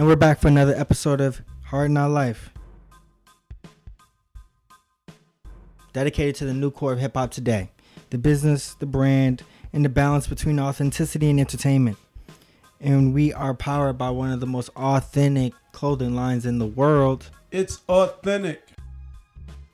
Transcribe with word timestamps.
And 0.00 0.08
we're 0.08 0.16
back 0.16 0.38
for 0.38 0.48
another 0.48 0.74
episode 0.74 1.20
of 1.20 1.42
Hard 1.64 1.90
Knock 1.90 2.10
Life. 2.10 2.54
Dedicated 5.92 6.36
to 6.36 6.46
the 6.46 6.54
new 6.54 6.70
core 6.70 6.94
of 6.94 7.00
hip 7.00 7.12
hop 7.12 7.30
today 7.30 7.70
the 8.08 8.16
business, 8.16 8.72
the 8.72 8.86
brand, 8.86 9.42
and 9.74 9.84
the 9.84 9.90
balance 9.90 10.26
between 10.26 10.58
authenticity 10.58 11.28
and 11.28 11.38
entertainment. 11.38 11.98
And 12.80 13.12
we 13.12 13.34
are 13.34 13.52
powered 13.52 13.98
by 13.98 14.08
one 14.08 14.32
of 14.32 14.40
the 14.40 14.46
most 14.46 14.70
authentic 14.74 15.52
clothing 15.72 16.16
lines 16.16 16.46
in 16.46 16.58
the 16.58 16.66
world. 16.66 17.28
It's 17.50 17.82
authentic. 17.86 18.62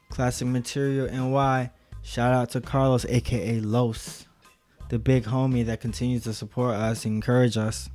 Classic 0.09 0.49
Material 0.49 1.07
NY. 1.07 1.71
Shout 2.02 2.35
out 2.35 2.51
to 2.51 2.61
Carlos, 2.61 3.05
aka 3.05 3.61
Los, 3.61 4.27
the 4.88 4.99
big 4.99 5.27
homie 5.27 5.65
that 5.66 5.80
continues 5.80 6.24
to 6.24 6.35
support 6.35 6.74
us 6.74 7.05
and 7.05 7.15
encourage 7.15 7.57
us. 7.57 7.88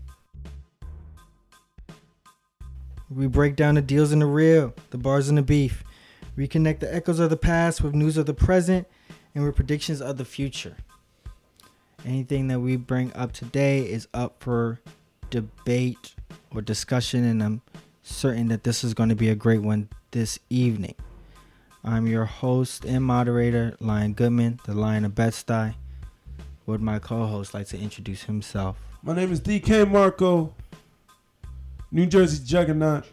We 3.13 3.27
break 3.27 3.57
down 3.57 3.75
the 3.75 3.81
deals 3.81 4.13
and 4.13 4.21
the 4.21 4.25
real, 4.25 4.73
the 4.91 4.97
bars 4.97 5.27
and 5.27 5.37
the 5.37 5.41
beef. 5.41 5.83
Reconnect 6.37 6.79
the 6.79 6.93
echoes 6.93 7.19
of 7.19 7.29
the 7.29 7.35
past 7.35 7.81
with 7.81 7.93
news 7.93 8.15
of 8.15 8.25
the 8.25 8.33
present 8.33 8.87
and 9.35 9.43
with 9.43 9.55
predictions 9.55 10.01
of 10.01 10.17
the 10.17 10.23
future. 10.23 10.77
Anything 12.05 12.47
that 12.47 12.61
we 12.61 12.77
bring 12.77 13.13
up 13.13 13.33
today 13.33 13.79
is 13.79 14.07
up 14.13 14.41
for 14.41 14.79
debate 15.29 16.15
or 16.55 16.61
discussion, 16.61 17.25
and 17.25 17.43
I'm 17.43 17.61
certain 18.01 18.47
that 18.47 18.63
this 18.63 18.83
is 18.83 18.93
going 18.93 19.09
to 19.09 19.15
be 19.15 19.29
a 19.29 19.35
great 19.35 19.61
one 19.61 19.89
this 20.11 20.39
evening. 20.49 20.95
I'm 21.83 22.07
your 22.07 22.25
host 22.25 22.85
and 22.85 23.03
moderator, 23.03 23.75
Lion 23.79 24.13
Goodman, 24.13 24.61
the 24.65 24.73
Lion 24.73 25.03
of 25.03 25.15
Bed-Stuy. 25.15 25.75
Would 26.65 26.81
my 26.81 26.99
co-host 26.99 27.53
like 27.53 27.67
to 27.67 27.77
introduce 27.77 28.23
himself? 28.23 28.77
My 29.03 29.13
name 29.13 29.31
is 29.31 29.41
the 29.41 29.59
Cain 29.59 29.91
Marko, 29.91 30.53
New 31.91 32.05
Jersey 32.05 32.43
Juggernaut. 32.45 33.05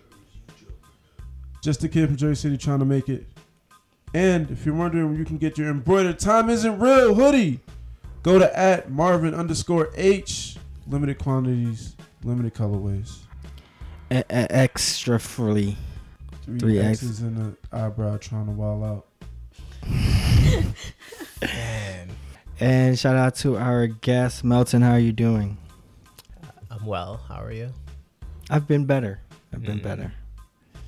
Just 1.62 1.82
a 1.84 1.88
kid 1.88 2.06
from 2.06 2.16
Jersey 2.16 2.40
City 2.42 2.56
trying 2.56 2.78
to 2.78 2.84
make 2.84 3.08
it. 3.08 3.26
And 4.14 4.50
if 4.50 4.64
you're 4.64 4.74
wondering 4.74 5.10
where 5.10 5.18
you 5.18 5.24
can 5.24 5.36
get 5.38 5.58
your 5.58 5.68
embroidered 5.70 6.18
time 6.18 6.48
isn't 6.48 6.78
real 6.78 7.14
hoodie, 7.14 7.60
go 8.22 8.38
to 8.38 8.58
at 8.58 8.90
Marvin 8.90 9.34
underscore 9.34 9.90
H. 9.96 10.56
Limited 10.86 11.18
quantities, 11.18 11.96
limited 12.24 12.54
colorways. 12.54 13.18
E- 14.10 14.18
e- 14.18 14.22
extra 14.30 15.20
free. 15.20 15.76
Three, 16.44 16.58
Three 16.58 16.78
X's 16.78 17.20
in 17.20 17.34
the 17.34 17.76
eyebrow 17.76 18.16
trying 18.16 18.46
to 18.46 18.52
wall 18.52 18.82
out. 18.82 19.04
Man, 21.42 22.08
And 22.60 22.98
shout 22.98 23.16
out 23.16 23.34
to 23.36 23.58
our 23.58 23.86
guest, 23.86 24.42
Melton. 24.44 24.80
How 24.80 24.92
are 24.92 24.98
you 24.98 25.12
doing? 25.12 25.58
I'm 26.70 26.86
well. 26.86 27.20
How 27.28 27.42
are 27.42 27.52
you? 27.52 27.70
I've 28.50 28.66
been 28.66 28.86
better. 28.86 29.20
I've 29.52 29.62
been 29.62 29.80
Mm. 29.80 29.82
better. 29.82 30.12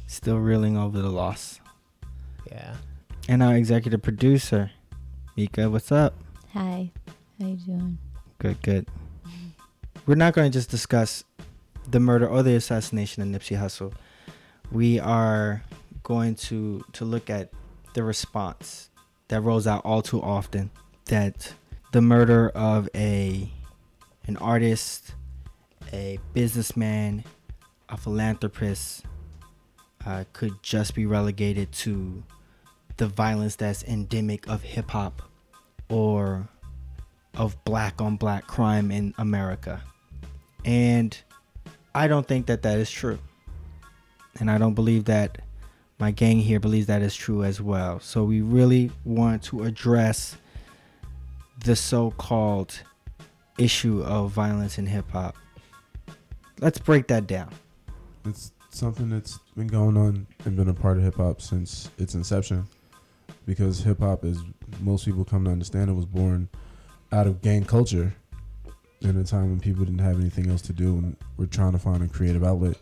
Still 0.07 0.39
reeling 0.39 0.77
over 0.77 1.01
the 1.01 1.11
loss. 1.11 1.61
Yeah. 2.51 2.77
And 3.29 3.43
our 3.43 3.55
executive 3.57 4.03
producer, 4.03 4.71
Mika. 5.37 5.71
What's 5.71 5.93
up? 5.93 6.15
Hi, 6.53 6.91
how 7.39 7.47
you 7.47 7.57
doing? 7.57 7.99
Good, 8.39 8.61
good. 8.63 8.89
We're 10.07 10.15
not 10.17 10.33
going 10.35 10.51
to 10.51 10.59
just 10.59 10.71
discuss 10.71 11.25
the 11.89 12.01
murder 12.01 12.27
or 12.27 12.43
the 12.43 12.55
assassination 12.57 13.23
of 13.23 13.29
Nipsey 13.29 13.57
Hussle. 13.59 13.93
We 14.73 14.99
are 14.99 15.63
going 16.03 16.35
to 16.37 16.83
to 16.93 17.05
look 17.05 17.29
at 17.31 17.51
the 17.95 18.03
response 18.03 18.91
that 19.29 19.43
rolls 19.43 19.67
out 19.67 19.83
all 19.85 20.01
too 20.03 20.21
often 20.23 20.71
that 21.07 21.53
the 21.93 22.01
murder 22.01 22.49
of 22.51 22.89
a 22.95 23.53
an 24.27 24.37
artist, 24.39 25.15
a 25.93 26.19
businessman, 26.35 27.25
a 27.91 27.97
philanthropist 27.97 29.05
uh, 30.07 30.25
could 30.33 30.63
just 30.63 30.95
be 30.95 31.07
relegated 31.07 31.73
to 31.73 32.23
the 32.97 33.07
violence 33.07 33.57
that's 33.57 33.83
endemic 33.85 34.49
of 34.49 34.63
hip 34.63 34.91
hop 34.91 35.23
or 35.89 36.49
of 37.37 37.63
black 37.65 38.01
on 38.01 38.17
black 38.17 38.47
crime 38.47 38.91
in 38.91 39.15
America. 39.19 39.83
And 40.65 41.17
I 41.95 42.09
don't 42.09 42.27
think 42.27 42.47
that 42.47 42.63
that 42.63 42.79
is 42.79 42.91
true. 42.91 43.19
And 44.39 44.51
I 44.51 44.59
don't 44.59 44.75
believe 44.75 45.07
that 45.07 45.43
my 45.99 46.11
gang 46.11 46.39
here 46.39 46.61
believes 46.61 46.87
that 46.87 47.03
is 47.03 47.15
true 47.15 47.45
as 47.45 47.61
well. 47.61 48.01
So 48.01 48.25
we 48.25 48.41
really 48.41 48.91
want 49.05 49.43
to 49.45 49.65
address 49.65 50.37
the 51.65 51.77
so 51.77 52.13
called 52.13 52.81
issue 53.59 54.03
of 54.03 54.31
violence 54.31 54.79
in 54.79 54.87
hip 54.87 55.11
hop. 55.11 55.37
Let's 56.61 56.79
break 56.79 57.09
that 57.09 57.27
down. 57.27 57.51
It's 58.25 58.53
something 58.71 59.09
that's 59.09 59.39
been 59.57 59.67
going 59.67 59.97
on 59.97 60.27
and 60.45 60.57
been 60.57 60.69
a 60.69 60.75
part 60.75 60.97
of 60.97 61.03
hip 61.03 61.17
hop 61.17 61.41
since 61.41 61.91
its 61.99 62.15
inception. 62.15 62.67
Because 63.47 63.81
hip 63.81 64.01
hop, 64.01 64.25
as 64.25 64.39
most 64.81 65.05
people 65.05 65.25
come 65.25 65.45
to 65.45 65.51
understand, 65.51 65.91
it 65.91 65.95
was 65.95 66.07
born 66.07 66.49
out 67.13 67.27
of 67.27 67.41
gang 67.43 67.65
culture 67.65 68.15
in 69.01 69.17
a 69.17 69.25
time 69.25 69.49
when 69.49 69.61
people 69.61 69.85
didn't 69.85 70.01
have 70.01 70.21
anything 70.21 70.51
else 70.51 70.63
to 70.63 70.73
do 70.73 70.99
and 70.99 71.17
were 71.37 71.47
trying 71.47 71.73
to 71.73 71.79
find 71.79 72.03
a 72.03 72.09
creative 72.09 72.45
outlet. 72.45 72.77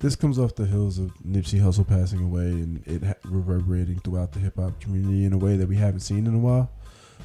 This 0.00 0.16
comes 0.16 0.38
off 0.38 0.56
the 0.56 0.66
heels 0.66 0.98
of 0.98 1.12
Nipsey 1.24 1.60
Hussle 1.60 1.86
passing 1.86 2.24
away 2.24 2.48
and 2.48 2.82
it 2.86 3.18
reverberating 3.24 4.00
throughout 4.00 4.32
the 4.32 4.40
hip 4.40 4.56
hop 4.56 4.80
community 4.80 5.24
in 5.24 5.32
a 5.32 5.38
way 5.38 5.56
that 5.56 5.68
we 5.68 5.76
haven't 5.76 6.00
seen 6.00 6.26
in 6.26 6.34
a 6.34 6.38
while. 6.38 6.70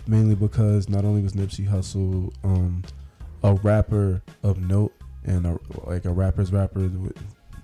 Mainly 0.05 0.35
because 0.35 0.87
not 0.87 1.03
only 1.03 1.21
was 1.21 1.33
Nipsey 1.33 1.67
Hussle 1.67 2.31
um, 2.43 2.83
a 3.43 3.55
rapper 3.55 4.21
of 4.43 4.59
note 4.59 4.93
and 5.25 5.47
a, 5.47 5.59
like 5.85 6.05
a 6.05 6.11
rapper's 6.11 6.53
rapper 6.53 6.89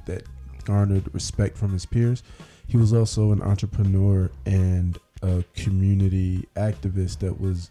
that 0.05 0.23
garnered 0.65 1.13
respect 1.13 1.57
from 1.57 1.73
his 1.73 1.85
peers, 1.85 2.23
he 2.67 2.77
was 2.77 2.93
also 2.93 3.31
an 3.31 3.41
entrepreneur 3.41 4.29
and 4.45 4.97
a 5.21 5.43
community 5.55 6.47
activist 6.55 7.19
that 7.19 7.39
was 7.39 7.69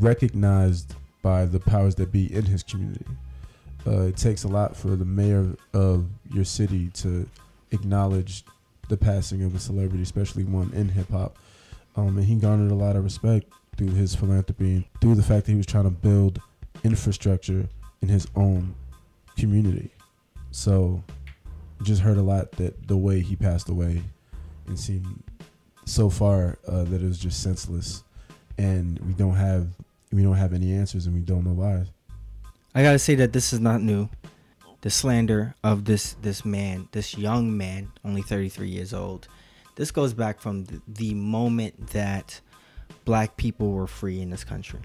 recognized 0.00 0.94
by 1.22 1.44
the 1.44 1.60
powers 1.60 1.94
that 1.96 2.10
be 2.10 2.32
in 2.34 2.44
his 2.44 2.62
community. 2.62 3.06
Uh, 3.86 4.02
it 4.02 4.16
takes 4.16 4.44
a 4.44 4.48
lot 4.48 4.76
for 4.76 4.96
the 4.96 5.04
mayor 5.04 5.56
of 5.74 6.06
your 6.32 6.44
city 6.44 6.88
to 6.90 7.28
acknowledge 7.72 8.44
the 8.88 8.96
passing 8.96 9.42
of 9.42 9.54
a 9.54 9.58
celebrity, 9.58 10.02
especially 10.02 10.44
one 10.44 10.70
in 10.74 10.88
hip 10.88 11.10
hop. 11.10 11.36
Um, 11.96 12.16
and 12.16 12.24
he 12.24 12.34
garnered 12.36 12.70
a 12.70 12.74
lot 12.74 12.96
of 12.96 13.04
respect 13.04 13.52
through 13.76 13.90
his 13.90 14.14
philanthropy 14.14 14.74
and 14.74 14.84
through 15.00 15.14
the 15.14 15.22
fact 15.22 15.46
that 15.46 15.52
he 15.52 15.56
was 15.56 15.66
trying 15.66 15.84
to 15.84 15.90
build 15.90 16.40
infrastructure 16.84 17.68
in 18.00 18.08
his 18.08 18.26
own 18.36 18.74
community. 19.36 19.90
So, 20.50 21.02
just 21.82 22.02
heard 22.02 22.16
a 22.16 22.22
lot 22.22 22.52
that 22.52 22.88
the 22.88 22.96
way 22.96 23.20
he 23.20 23.36
passed 23.36 23.68
away 23.68 24.02
and 24.66 24.78
seemed 24.78 25.22
so 25.84 26.08
far 26.08 26.58
uh, 26.66 26.84
that 26.84 27.02
it 27.02 27.06
was 27.06 27.18
just 27.18 27.42
senseless, 27.42 28.04
and 28.58 28.98
we 29.00 29.12
don't 29.12 29.34
have 29.34 29.68
we 30.12 30.22
don't 30.22 30.36
have 30.36 30.52
any 30.52 30.72
answers 30.72 31.06
and 31.06 31.14
we 31.14 31.22
don't 31.22 31.44
know 31.44 31.52
why. 31.52 31.84
I 32.74 32.82
gotta 32.82 32.98
say 32.98 33.14
that 33.16 33.32
this 33.32 33.52
is 33.52 33.60
not 33.60 33.82
new. 33.82 34.08
The 34.82 34.90
slander 34.90 35.54
of 35.62 35.84
this 35.84 36.14
this 36.22 36.44
man, 36.44 36.88
this 36.92 37.16
young 37.16 37.56
man, 37.56 37.92
only 38.04 38.22
33 38.22 38.68
years 38.68 38.92
old. 38.92 39.28
This 39.76 39.90
goes 39.90 40.12
back 40.12 40.40
from 40.40 40.64
the, 40.64 40.82
the 40.86 41.14
moment 41.14 41.88
that 41.88 42.40
black 43.04 43.36
people 43.36 43.72
were 43.72 43.86
free 43.86 44.20
in 44.20 44.30
this 44.30 44.44
country. 44.44 44.80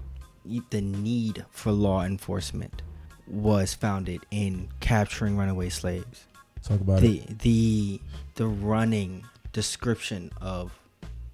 The 0.70 0.80
need 0.80 1.44
for 1.50 1.72
law 1.72 2.04
enforcement 2.04 2.82
was 3.26 3.74
founded 3.74 4.24
in 4.30 4.68
capturing 4.80 5.36
runaway 5.36 5.68
slaves. 5.68 6.27
Talk 6.68 6.80
about 6.80 7.00
The 7.00 7.18
it. 7.20 7.38
the 7.40 8.00
the 8.34 8.46
running 8.46 9.24
description 9.52 10.30
of 10.40 10.78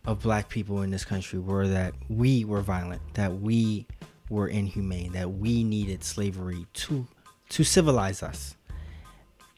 of 0.06 0.22
black 0.22 0.48
people 0.48 0.82
in 0.82 0.90
this 0.90 1.04
country 1.04 1.38
were 1.38 1.66
that 1.66 1.94
we 2.08 2.44
were 2.44 2.60
violent, 2.60 3.02
that 3.14 3.40
we 3.40 3.86
were 4.28 4.46
inhumane, 4.48 5.12
that 5.12 5.32
we 5.32 5.64
needed 5.64 6.04
slavery 6.04 6.66
to 6.74 7.06
to 7.50 7.64
civilize 7.64 8.22
us. 8.22 8.54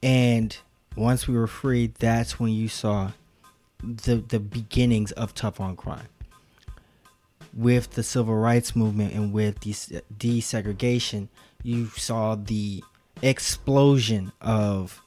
And 0.03 0.57
once 0.97 1.29
we 1.29 1.37
were 1.37 1.47
free, 1.47 1.93
that's 1.99 2.41
when 2.41 2.53
you 2.53 2.69
saw 2.69 3.13
the 3.83 4.17
the 4.17 4.41
beginnings 4.41 5.13
of 5.13 5.35
tough 5.35 5.61
on 5.61 5.77
crime. 5.77 6.09
With 7.53 7.93
the 7.93 8.03
civil 8.03 8.35
rights 8.35 8.75
movement 8.77 9.15
and 9.15 9.33
with 9.33 9.61
des- 9.61 10.01
desegregation, 10.17 11.29
you 11.63 11.87
saw 11.89 12.35
the 12.35 12.83
explosion 13.23 14.33
of 14.41 15.03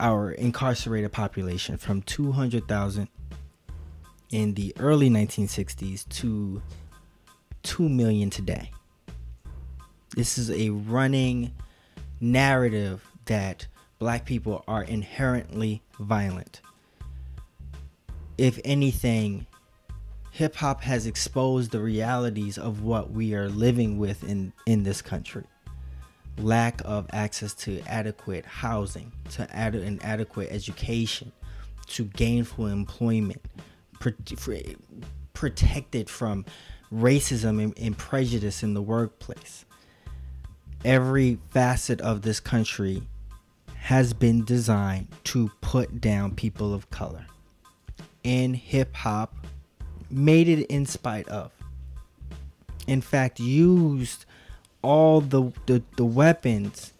our 0.00 0.32
incarcerated 0.32 1.12
population 1.12 1.76
from 1.76 2.02
200,000 2.02 3.08
in 4.30 4.54
the 4.54 4.74
early 4.78 5.08
1960s 5.08 6.08
to 6.08 6.62
2 7.62 7.88
million 7.88 8.30
today. 8.30 8.70
This 10.16 10.38
is 10.38 10.50
a 10.50 10.70
running 10.70 11.52
narrative 12.20 13.04
that 13.26 13.66
black 13.98 14.24
people 14.24 14.64
are 14.68 14.82
inherently 14.82 15.82
violent. 15.98 16.60
If 18.36 18.58
anything, 18.64 19.46
hip 20.30 20.56
hop 20.56 20.82
has 20.82 21.06
exposed 21.06 21.70
the 21.70 21.80
realities 21.80 22.58
of 22.58 22.82
what 22.82 23.12
we 23.12 23.34
are 23.34 23.48
living 23.48 23.98
with 23.98 24.24
in, 24.24 24.52
in 24.66 24.82
this 24.82 25.00
country. 25.00 25.44
Lack 26.38 26.80
of 26.84 27.06
access 27.12 27.54
to 27.54 27.80
adequate 27.86 28.44
housing, 28.44 29.12
to 29.30 29.54
ad- 29.54 29.74
an 29.74 30.00
adequate 30.02 30.48
education, 30.50 31.32
to 31.86 32.04
gainful 32.04 32.66
employment, 32.66 33.42
protected 35.32 36.10
from 36.10 36.44
racism 36.92 37.62
and, 37.62 37.78
and 37.78 37.98
prejudice 37.98 38.62
in 38.62 38.74
the 38.74 38.82
workplace. 38.82 39.64
Every 40.84 41.38
facet 41.50 42.00
of 42.00 42.22
this 42.22 42.40
country 42.40 43.02
has 43.76 44.12
been 44.12 44.44
designed 44.44 45.08
to 45.24 45.50
put 45.60 46.00
down 46.00 46.34
people 46.34 46.72
of 46.72 46.90
color. 46.90 47.26
And 48.24 48.56
hip 48.56 48.94
hop 48.94 49.34
made 50.10 50.48
it 50.48 50.66
in 50.66 50.86
spite 50.86 51.28
of. 51.28 51.52
In 52.86 53.00
fact, 53.00 53.40
used 53.40 54.24
all 54.84 55.20
the, 55.20 55.52
the, 55.66 55.82
the 55.96 56.04
weapons 56.04 56.92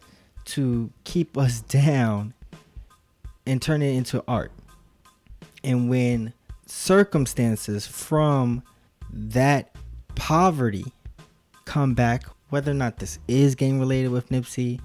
to 0.46 0.90
keep 1.04 1.36
us 1.38 1.60
down 1.60 2.34
and 3.46 3.60
turn 3.60 3.82
it 3.82 3.94
into 3.94 4.24
art. 4.26 4.52
And 5.62 5.88
when 5.88 6.32
circumstances 6.66 7.86
from 7.86 8.62
that 9.10 9.74
poverty 10.14 10.92
come 11.64 11.94
back, 11.94 12.24
whether 12.50 12.70
or 12.70 12.74
not 12.74 12.98
this 12.98 13.18
is 13.28 13.54
gang 13.54 13.80
related 13.80 14.10
with 14.10 14.28
Nipsey, 14.28 14.80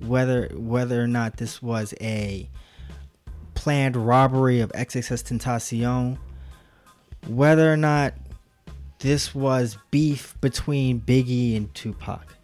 whether 0.00 0.48
whether 0.54 1.02
or 1.02 1.06
not 1.06 1.36
this 1.36 1.62
was 1.62 1.94
a 2.00 2.48
planned 3.54 3.96
robbery 3.96 4.60
of 4.60 4.70
XXXTentacion, 4.72 6.18
whether 7.26 7.72
or 7.72 7.76
not 7.76 8.14
this 8.98 9.34
was 9.34 9.76
beef 9.90 10.34
between 10.40 11.00
Biggie 11.00 11.56
and 11.56 11.72
Tupac. 11.74 12.34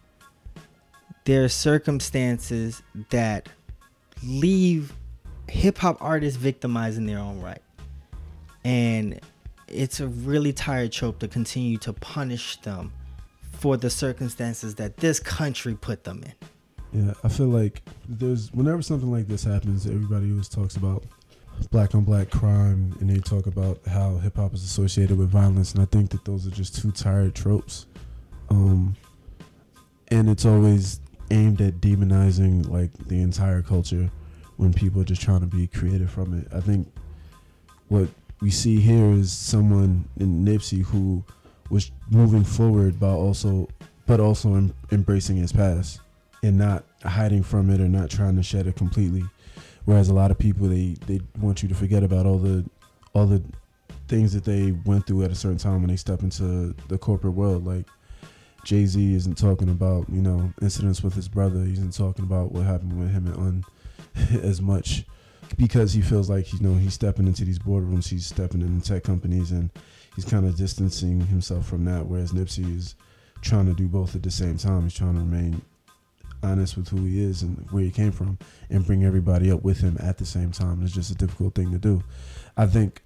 There 1.25 1.43
are 1.43 1.49
circumstances 1.49 2.83
that 3.09 3.49
leave 4.23 4.93
hip 5.49 5.77
hop 5.77 5.97
artists 6.01 6.37
victimized 6.37 6.97
in 6.97 7.05
their 7.05 7.19
own 7.19 7.41
right. 7.41 7.61
And 8.63 9.19
it's 9.67 9.99
a 9.99 10.07
really 10.07 10.53
tired 10.53 10.91
trope 10.91 11.19
to 11.19 11.27
continue 11.27 11.77
to 11.79 11.93
punish 11.93 12.57
them 12.57 12.93
for 13.51 13.77
the 13.77 13.89
circumstances 13.89 14.75
that 14.75 14.97
this 14.97 15.19
country 15.19 15.75
put 15.75 16.03
them 16.03 16.23
in. 16.23 17.07
Yeah, 17.07 17.13
I 17.23 17.29
feel 17.29 17.47
like 17.47 17.81
there's 18.07 18.51
whenever 18.53 18.81
something 18.81 19.11
like 19.11 19.27
this 19.27 19.43
happens, 19.43 19.87
everybody 19.87 20.29
always 20.31 20.49
talks 20.49 20.75
about 20.75 21.03
black 21.71 21.95
on 21.95 22.03
black 22.03 22.29
crime 22.29 22.95
and 22.99 23.09
they 23.09 23.19
talk 23.19 23.47
about 23.47 23.79
how 23.87 24.17
hip 24.17 24.35
hop 24.35 24.53
is 24.53 24.63
associated 24.63 25.17
with 25.17 25.29
violence 25.29 25.73
and 25.73 25.81
I 25.81 25.85
think 25.85 26.11
that 26.11 26.25
those 26.25 26.45
are 26.47 26.51
just 26.51 26.79
two 26.81 26.91
tired 26.91 27.35
tropes. 27.35 27.87
Um 28.49 28.95
and 30.09 30.29
it's 30.29 30.45
always 30.45 30.99
aimed 31.31 31.61
at 31.61 31.75
demonizing 31.75 32.69
like 32.69 32.91
the 33.07 33.21
entire 33.21 33.61
culture 33.61 34.11
when 34.57 34.73
people 34.73 35.01
are 35.01 35.05
just 35.05 35.21
trying 35.21 35.39
to 35.39 35.47
be 35.47 35.67
creative 35.67 36.11
from 36.11 36.37
it. 36.37 36.47
I 36.53 36.59
think 36.59 36.91
what 37.87 38.07
we 38.41 38.51
see 38.51 38.79
here 38.79 39.11
is 39.13 39.31
someone 39.31 40.07
in 40.19 40.45
Nipsey 40.45 40.83
who 40.83 41.23
was 41.69 41.91
moving 42.09 42.43
forward 42.43 42.99
but 42.99 43.15
also 43.15 43.67
but 44.05 44.19
also 44.19 44.55
em- 44.55 44.73
embracing 44.91 45.37
his 45.37 45.51
past 45.51 46.01
and 46.43 46.57
not 46.57 46.83
hiding 47.03 47.41
from 47.41 47.69
it 47.69 47.79
or 47.79 47.87
not 47.87 48.09
trying 48.09 48.35
to 48.35 48.43
shed 48.43 48.67
it 48.67 48.75
completely. 48.75 49.23
Whereas 49.85 50.09
a 50.09 50.13
lot 50.13 50.31
of 50.31 50.37
people 50.37 50.67
they 50.67 50.95
they 51.07 51.19
want 51.39 51.61
you 51.63 51.69
to 51.69 51.75
forget 51.75 52.03
about 52.03 52.25
all 52.25 52.37
the 52.37 52.65
all 53.13 53.25
the 53.25 53.41
things 54.07 54.33
that 54.33 54.43
they 54.43 54.71
went 54.85 55.07
through 55.07 55.23
at 55.23 55.31
a 55.31 55.35
certain 55.35 55.57
time 55.57 55.81
when 55.81 55.89
they 55.89 55.95
step 55.95 56.23
into 56.23 56.75
the 56.87 56.97
corporate 56.97 57.33
world. 57.33 57.65
Like 57.65 57.85
Jay 58.63 58.85
Z 58.85 59.15
isn't 59.15 59.37
talking 59.37 59.69
about 59.69 60.09
you 60.09 60.21
know 60.21 60.53
incidents 60.61 61.03
with 61.03 61.13
his 61.13 61.27
brother. 61.27 61.63
He 61.63 61.73
isn't 61.73 61.95
talking 61.95 62.25
about 62.25 62.51
what 62.51 62.65
happened 62.65 62.99
with 62.99 63.11
him 63.11 63.27
and 63.27 63.37
Un 63.37 63.65
as 64.41 64.61
much 64.61 65.05
because 65.57 65.93
he 65.93 66.01
feels 66.01 66.29
like 66.29 66.53
you 66.53 66.59
know 66.59 66.75
he's 66.75 66.93
stepping 66.93 67.27
into 67.27 67.43
these 67.43 67.59
boardrooms. 67.59 68.07
He's 68.07 68.25
stepping 68.25 68.61
into 68.61 68.87
tech 68.87 69.03
companies 69.03 69.51
and 69.51 69.69
he's 70.15 70.25
kind 70.25 70.45
of 70.45 70.55
distancing 70.55 71.21
himself 71.27 71.67
from 71.67 71.85
that. 71.85 72.05
Whereas 72.05 72.31
Nipsey 72.31 72.77
is 72.77 72.95
trying 73.41 73.65
to 73.65 73.73
do 73.73 73.87
both 73.87 74.15
at 74.15 74.23
the 74.23 74.31
same 74.31 74.57
time. 74.57 74.83
He's 74.83 74.93
trying 74.93 75.15
to 75.15 75.19
remain 75.19 75.61
honest 76.43 76.77
with 76.77 76.89
who 76.89 77.03
he 77.03 77.23
is 77.23 77.41
and 77.41 77.65
where 77.71 77.83
he 77.83 77.91
came 77.91 78.11
from 78.11 78.37
and 78.69 78.85
bring 78.85 79.03
everybody 79.03 79.51
up 79.51 79.63
with 79.63 79.79
him 79.79 79.97
at 79.99 80.17
the 80.17 80.25
same 80.25 80.51
time. 80.51 80.83
It's 80.83 80.93
just 80.93 81.11
a 81.11 81.15
difficult 81.15 81.55
thing 81.55 81.71
to 81.71 81.77
do. 81.77 82.03
I 82.57 82.65
think 82.65 83.01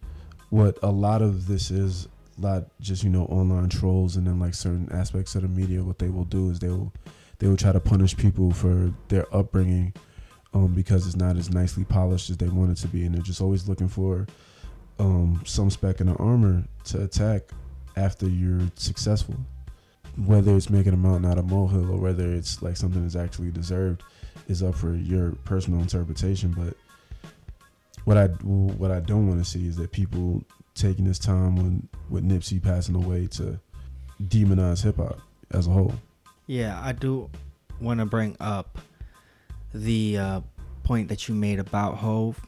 what 0.50 0.78
a 0.82 0.92
lot 0.92 1.22
of 1.22 1.48
this 1.48 1.72
is 1.72 2.08
a 2.38 2.42
lot 2.42 2.64
just 2.80 3.04
you 3.04 3.10
know 3.10 3.26
online 3.26 3.70
trolls 3.70 4.16
and 4.16 4.28
then 4.28 4.40
like 4.40 4.54
certain 4.54 4.88
aspects 4.92 5.36
of 5.36 5.42
the 5.42 5.48
media 5.48 5.84
what 5.84 6.00
they 6.00 6.10
will 6.10 6.24
do 6.24 6.50
is 6.50 6.60
they 6.60 6.70
will 6.70 6.94
they 7.40 7.48
will 7.48 7.58
try 7.58 7.72
to 7.72 7.80
punish 7.80 8.16
people 8.16 8.52
for 8.52 8.94
their 9.10 9.26
upbringing 9.36 9.94
um, 10.54 10.74
because 10.74 11.06
it's 11.06 11.16
not 11.16 11.36
as 11.36 11.52
nicely 11.52 11.84
polished 11.84 12.30
as 12.30 12.38
they 12.38 12.48
want 12.48 12.72
it 12.72 12.78
to 12.82 12.88
be 12.88 13.06
and 13.06 13.14
they're 13.14 13.22
just 13.22 13.42
always 13.42 13.68
looking 13.68 13.88
for 13.88 14.26
um, 15.00 15.42
some 15.46 15.70
speck 15.70 16.00
in 16.00 16.08
the 16.08 16.16
armor 16.16 16.64
to 16.84 17.04
attack 17.04 17.44
after 17.96 18.28
you're 18.28 18.62
successful 18.76 19.36
whether 20.26 20.56
it's 20.56 20.70
making 20.70 20.94
a 20.94 20.98
mountain 20.98 21.30
out 21.30 21.38
of 21.38 21.50
molehill 21.50 21.92
or 21.92 21.98
whether 21.98 22.32
it's 22.34 22.62
like 22.62 22.76
something 22.76 23.04
that's 23.04 23.16
actually 23.16 23.52
deserved 23.52 24.04
is 24.48 24.64
up 24.64 24.76
for 24.76 24.96
your 24.96 25.32
personal 25.46 25.80
interpretation. 25.80 26.52
But 26.52 26.76
what 28.06 28.18
I 28.18 28.28
what 28.28 28.92
I 28.92 29.00
don't 29.00 29.28
want 29.28 29.44
to 29.44 29.50
see 29.50 29.68
is 29.68 29.76
that 29.78 29.92
people 29.92 30.44
taking 30.74 31.06
this 31.06 31.20
time 31.20 31.56
when 31.56 31.88
with 32.10 32.24
Nipsey 32.24 32.62
passing 32.62 32.96
away 32.96 33.28
to 33.28 33.60
demonize 34.24 34.84
hip 34.84 34.98
hop 34.98 35.20
as 35.52 35.68
a 35.68 35.72
whole. 35.72 35.94
Yeah, 36.48 36.80
I 36.82 36.94
do 36.94 37.30
want 37.80 38.00
to 38.00 38.06
bring 38.06 38.38
up 38.40 38.80
the 39.74 40.18
uh, 40.18 40.42
point 40.84 41.10
that 41.10 41.28
you 41.28 41.36
made 41.36 41.60
about 41.60 41.98
Hove. 41.98 42.40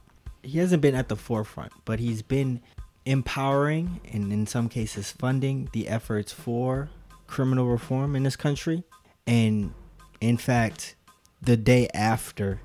He 0.42 0.57
hasn't 0.60 0.81
been 0.81 0.95
at 0.95 1.10
the 1.10 1.18
forefront, 1.18 1.74
but 1.83 2.00
he's 2.00 2.22
been 2.22 2.62
empowering 3.06 4.00
and 4.12 4.31
in 4.31 4.48
some 4.48 4.69
cases 4.69 5.12
funding 5.12 5.69
the 5.74 5.88
efforts 5.88 6.31
for 6.31 6.89
criminal 7.30 7.68
reform 7.68 8.16
in 8.16 8.24
this 8.24 8.36
country. 8.36 8.84
And 9.28 9.74
in 10.22 10.38
fact, 10.38 10.96
the 11.42 11.56
day 11.56 11.88
after 11.94 12.60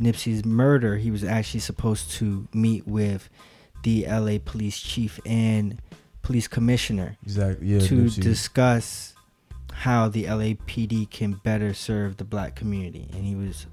Nipsey's 0.00 0.44
murder, 0.44 0.96
he 0.96 1.10
was 1.10 1.22
actually 1.22 1.60
supposed 1.60 2.10
to 2.12 2.48
meet 2.52 2.86
with 2.86 3.28
the 3.82 4.06
LA 4.08 4.38
police 4.44 4.80
chief 4.80 5.20
and 5.26 5.80
police 6.22 6.48
commissioner 6.48 7.16
Exactly. 7.22 7.66
Yeah. 7.66 7.80
to 7.80 7.94
Nipsey. 8.04 8.22
discuss 8.22 9.14
how 9.72 10.08
the 10.08 10.24
LAPD 10.24 11.10
can 11.10 11.34
better 11.44 11.74
serve 11.74 12.16
the 12.16 12.24
black 12.24 12.56
community. 12.56 13.08
And 13.12 13.24
he 13.24 13.34
was, 13.34 13.66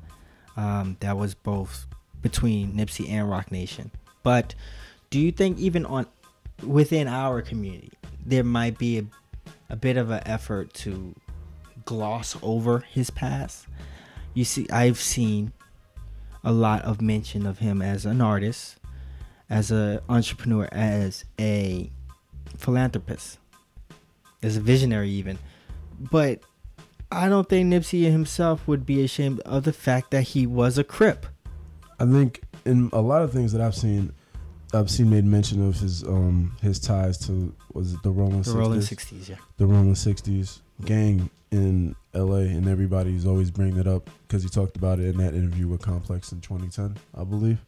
um, 0.58 0.98
that 1.00 1.18
was 1.18 1.34
both 1.34 1.88
between 2.22 2.74
Nipsey 2.74 3.10
and 3.10 3.30
Roc 3.30 3.52
Nation. 3.52 3.92
But 4.24 4.54
do 5.10 5.20
you 5.20 5.32
think 5.32 5.58
even 5.60 5.86
on 5.86 6.06
within 6.64 7.08
our 7.08 7.42
community, 7.42 7.94
there 8.26 8.44
might 8.44 8.78
be 8.78 9.00
a, 9.00 9.04
a 9.72 9.76
bit 9.76 9.98
of 9.98 10.12
an 10.12 10.22
effort 10.26 10.74
to 10.74 11.16
gloss 11.86 12.38
over 12.44 12.80
his 12.80 13.10
past? 13.10 13.66
You 14.34 14.44
see, 14.44 14.70
I've 14.70 15.00
seen 15.00 15.54
a 16.44 16.52
lot 16.52 16.82
of 16.84 17.02
mention 17.02 17.46
of 17.46 17.60
him 17.60 17.82
as 17.82 18.06
an 18.06 18.22
artist, 18.22 18.78
as 19.50 19.72
an 19.72 20.00
entrepreneur, 20.10 20.68
as 20.72 21.26
a 21.40 21.90
philanthropist, 22.58 23.40
as 24.44 24.58
a 24.58 24.62
visionary, 24.62 25.10
even. 25.10 25.40
But 26.00 26.42
I 27.12 27.30
don't 27.30 27.48
think 27.48 27.72
Nipsey 27.72 28.12
himself 28.12 28.68
would 28.68 28.86
be 28.86 29.04
ashamed 29.04 29.40
of 29.42 29.64
the 29.64 29.74
fact 29.74 30.12
that 30.12 30.24
he 30.24 30.46
was 30.46 30.78
a 30.78 30.84
Crip. 30.84 31.26
I 32.00 32.06
think 32.06 32.42
in 32.66 32.90
a 32.92 33.02
lot 33.02 33.22
of 33.22 33.32
things 33.32 33.52
that 33.54 33.62
I've 33.62 33.76
seen, 33.76 34.14
I've 34.74 34.90
seen 34.90 35.10
made 35.10 35.26
mention 35.26 35.68
of 35.68 35.80
his 35.80 36.04
um 36.04 36.56
his 36.62 36.80
ties 36.80 37.18
to 37.28 37.54
was 37.74 37.94
it 37.94 38.04
the 38.04 38.12
Rolling 38.12 38.42
The 38.42 38.54
Rolling 38.54 38.80
60s? 38.80 39.14
60s, 39.14 39.30
yeah. 39.30 39.36
the 39.58 39.66
Rolling 39.66 39.96
Sixties 39.96 40.62
gang 40.86 41.30
in 41.52 41.96
L.A. 42.14 42.42
and 42.42 42.68
everybody's 42.68 43.26
always 43.26 43.52
bringing 43.52 43.78
it 43.78 43.88
up 43.88 44.10
because 44.28 44.44
he 44.44 44.50
talked 44.50 44.78
about 44.78 45.00
it 45.00 45.08
in 45.08 45.18
that 45.18 45.34
interview 45.34 45.68
with 45.68 45.82
Complex 45.82 46.32
in 46.32 46.40
2010, 46.42 46.98
I 47.16 47.24
believe. 47.24 47.60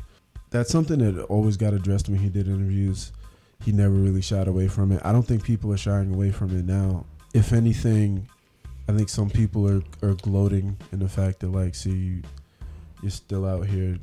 That's 0.51 0.69
something 0.69 1.00
that 1.00 1.22
always 1.25 1.57
got 1.57 1.74
addressed 1.74 2.07
when 2.07 2.19
he 2.19 2.29
did 2.29 2.48
interviews. 2.48 3.12
He 3.63 3.72
never 3.72 3.93
really 3.93 4.22
shied 4.22 4.48
away 4.48 4.67
from 4.67 4.91
it. 4.91 5.01
I 5.03 5.12
don't 5.12 5.24
think 5.24 5.43
people 5.43 5.72
are 5.74 5.77
shying 5.77 6.13
away 6.13 6.31
from 6.31 6.57
it 6.57 6.65
now. 6.65 7.05
If 7.33 7.53
anything, 7.53 8.27
I 8.88 8.93
think 8.93 9.10
some 9.10 9.29
people 9.29 9.67
are, 9.69 9.81
are 10.01 10.13
gloating 10.15 10.77
in 10.91 11.00
the 11.00 11.10
fact 11.10 11.39
that 11.41 11.48
like, 11.51 11.75
see, 11.75 11.91
you, 11.91 12.22
you're 13.01 13.12
still 13.12 13.45
out 13.45 13.65
here 13.65 13.98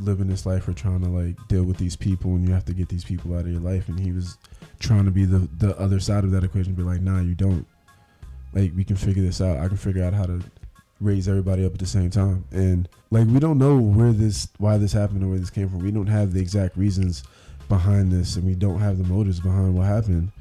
living 0.00 0.28
this 0.28 0.46
life 0.46 0.66
or 0.68 0.72
trying 0.72 1.00
to 1.02 1.08
like 1.08 1.36
deal 1.48 1.64
with 1.64 1.76
these 1.76 1.96
people 1.96 2.32
and 2.32 2.46
you 2.46 2.52
have 2.54 2.64
to 2.66 2.74
get 2.74 2.88
these 2.88 3.04
people 3.04 3.34
out 3.34 3.42
of 3.42 3.48
your 3.48 3.60
life. 3.60 3.88
And 3.88 3.98
he 3.98 4.12
was 4.12 4.38
trying 4.78 5.04
to 5.04 5.10
be 5.10 5.24
the 5.24 5.48
the 5.58 5.78
other 5.78 6.00
side 6.00 6.24
of 6.24 6.30
that 6.32 6.44
equation, 6.44 6.74
be 6.74 6.82
like, 6.82 7.00
nah, 7.00 7.20
you 7.20 7.34
don't. 7.34 7.66
Like 8.52 8.72
we 8.74 8.84
can 8.84 8.96
figure 8.96 9.22
this 9.22 9.40
out. 9.40 9.58
I 9.58 9.68
can 9.68 9.76
figure 9.76 10.02
out 10.02 10.12
how 10.12 10.24
to 10.24 10.42
raise 11.00 11.28
everybody 11.28 11.64
up 11.64 11.72
at 11.72 11.78
the 11.78 11.86
same 11.86 12.10
time. 12.10 12.44
And 12.50 12.88
like 13.10 13.26
we 13.26 13.38
don't 13.38 13.58
know 13.58 13.78
where 13.78 14.12
this 14.12 14.48
why 14.58 14.76
this 14.76 14.92
happened 14.92 15.22
or 15.24 15.28
where 15.28 15.38
this 15.38 15.50
came 15.50 15.68
from. 15.68 15.80
We 15.80 15.90
don't 15.90 16.06
have 16.06 16.32
the 16.32 16.40
exact 16.40 16.76
reasons 16.76 17.22
behind 17.68 18.10
this 18.10 18.36
and 18.36 18.44
we 18.44 18.54
don't 18.54 18.80
have 18.80 18.98
the 18.98 19.04
motives 19.04 19.40
behind 19.40 19.74
what 19.74 19.86
happened. 19.86 20.32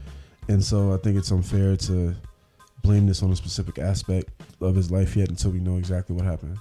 And 0.48 0.64
so 0.64 0.94
I 0.94 0.98
think 0.98 1.18
it's 1.18 1.32
unfair 1.32 1.76
to 1.78 2.16
blame 2.82 3.06
this 3.06 3.22
on 3.22 3.32
a 3.32 3.36
specific 3.36 3.78
aspect 3.78 4.30
of 4.62 4.76
his 4.76 4.90
life 4.92 5.16
yet 5.16 5.30
until 5.30 5.52
we 5.52 5.60
know 5.60 5.78
exactly 5.78 6.16
what 6.16 6.26
happened. 6.26 6.58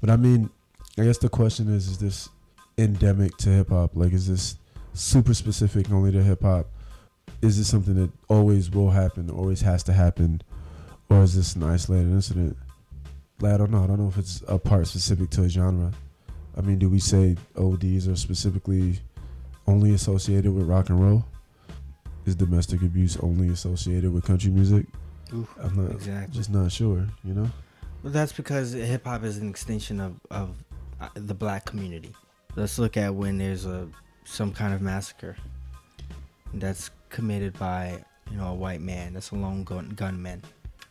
But 0.00 0.10
I 0.10 0.16
mean, 0.16 0.50
I 0.98 1.04
guess 1.04 1.18
the 1.18 1.28
question 1.28 1.72
is: 1.72 1.88
Is 1.88 1.98
this 1.98 2.28
endemic 2.76 3.36
to 3.38 3.50
hip 3.50 3.68
hop? 3.70 3.94
Like, 3.94 4.12
is 4.12 4.26
this 4.26 4.56
super 4.94 5.34
specific 5.34 5.90
only 5.92 6.10
to 6.12 6.22
hip 6.22 6.42
hop? 6.42 6.66
Is 7.40 7.58
this 7.58 7.68
something 7.68 7.94
that 7.94 8.10
always 8.28 8.70
will 8.70 8.90
happen, 8.90 9.30
always 9.30 9.60
has 9.60 9.82
to 9.84 9.92
happen, 9.92 10.42
or 11.08 11.22
is 11.22 11.36
this 11.36 11.54
an 11.54 11.62
isolated 11.62 12.10
incident? 12.10 12.56
Like, 13.40 13.54
I 13.54 13.56
don't 13.58 13.70
know. 13.70 13.84
I 13.84 13.86
don't 13.86 14.00
know 14.00 14.08
if 14.08 14.18
it's 14.18 14.42
a 14.48 14.58
part 14.58 14.88
specific 14.88 15.30
to 15.30 15.44
a 15.44 15.48
genre. 15.48 15.92
I 16.56 16.62
mean, 16.62 16.78
do 16.78 16.88
we 16.88 16.98
say 16.98 17.36
ODs 17.56 18.08
are 18.08 18.16
specifically 18.16 18.98
only 19.68 19.94
associated 19.94 20.52
with 20.52 20.66
rock 20.66 20.88
and 20.88 21.00
roll? 21.00 21.24
Is 22.26 22.34
domestic 22.34 22.82
abuse 22.82 23.16
only 23.18 23.48
associated 23.48 24.12
with 24.12 24.24
country 24.24 24.50
music? 24.50 24.86
Oof, 25.32 25.48
I'm 25.62 25.76
not 25.76 25.92
exactly. 25.92 26.34
just 26.34 26.50
not 26.50 26.72
sure. 26.72 27.06
You 27.22 27.34
know. 27.34 27.50
Well, 28.02 28.12
that's 28.12 28.32
because 28.32 28.72
hip 28.72 29.04
hop 29.04 29.22
is 29.22 29.38
an 29.38 29.48
extension 29.48 30.00
of 30.00 30.16
of 30.30 30.56
Uh, 31.00 31.08
the 31.14 31.34
black 31.34 31.64
community. 31.64 32.12
Let's 32.56 32.78
look 32.78 32.96
at 32.96 33.14
when 33.14 33.38
there's 33.38 33.66
a 33.66 33.88
some 34.24 34.52
kind 34.52 34.74
of 34.74 34.82
massacre 34.82 35.36
that's 36.54 36.90
committed 37.08 37.56
by 37.58 38.02
you 38.30 38.36
know 38.36 38.48
a 38.48 38.54
white 38.54 38.80
man. 38.80 39.14
That's 39.14 39.30
a 39.30 39.36
lone 39.36 39.64
gun 39.64 39.90
gunman. 39.90 40.42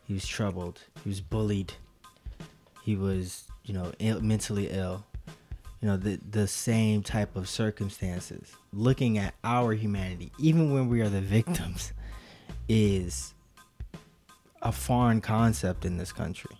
He 0.05 0.13
was 0.13 0.25
troubled. 0.25 0.81
He 1.03 1.09
was 1.09 1.19
bullied. 1.19 1.73
He 2.83 2.95
was 2.95 3.43
you 3.65 3.73
know 3.73 3.91
Ill, 3.99 4.21
mentally 4.21 4.69
ill. 4.69 5.05
You 5.81 5.89
know 5.89 5.97
the 5.97 6.19
the 6.31 6.47
same 6.47 7.03
type 7.03 7.35
of 7.35 7.49
circumstances. 7.49 8.53
Looking 8.71 9.17
at 9.17 9.33
our 9.43 9.73
humanity, 9.73 10.31
even 10.39 10.73
when 10.73 10.87
we 10.87 11.01
are 11.01 11.09
the 11.09 11.21
victims, 11.21 11.91
is 12.69 13.33
a 14.61 14.71
foreign 14.71 15.19
concept 15.19 15.83
in 15.83 15.97
this 15.97 16.13
country. 16.13 16.55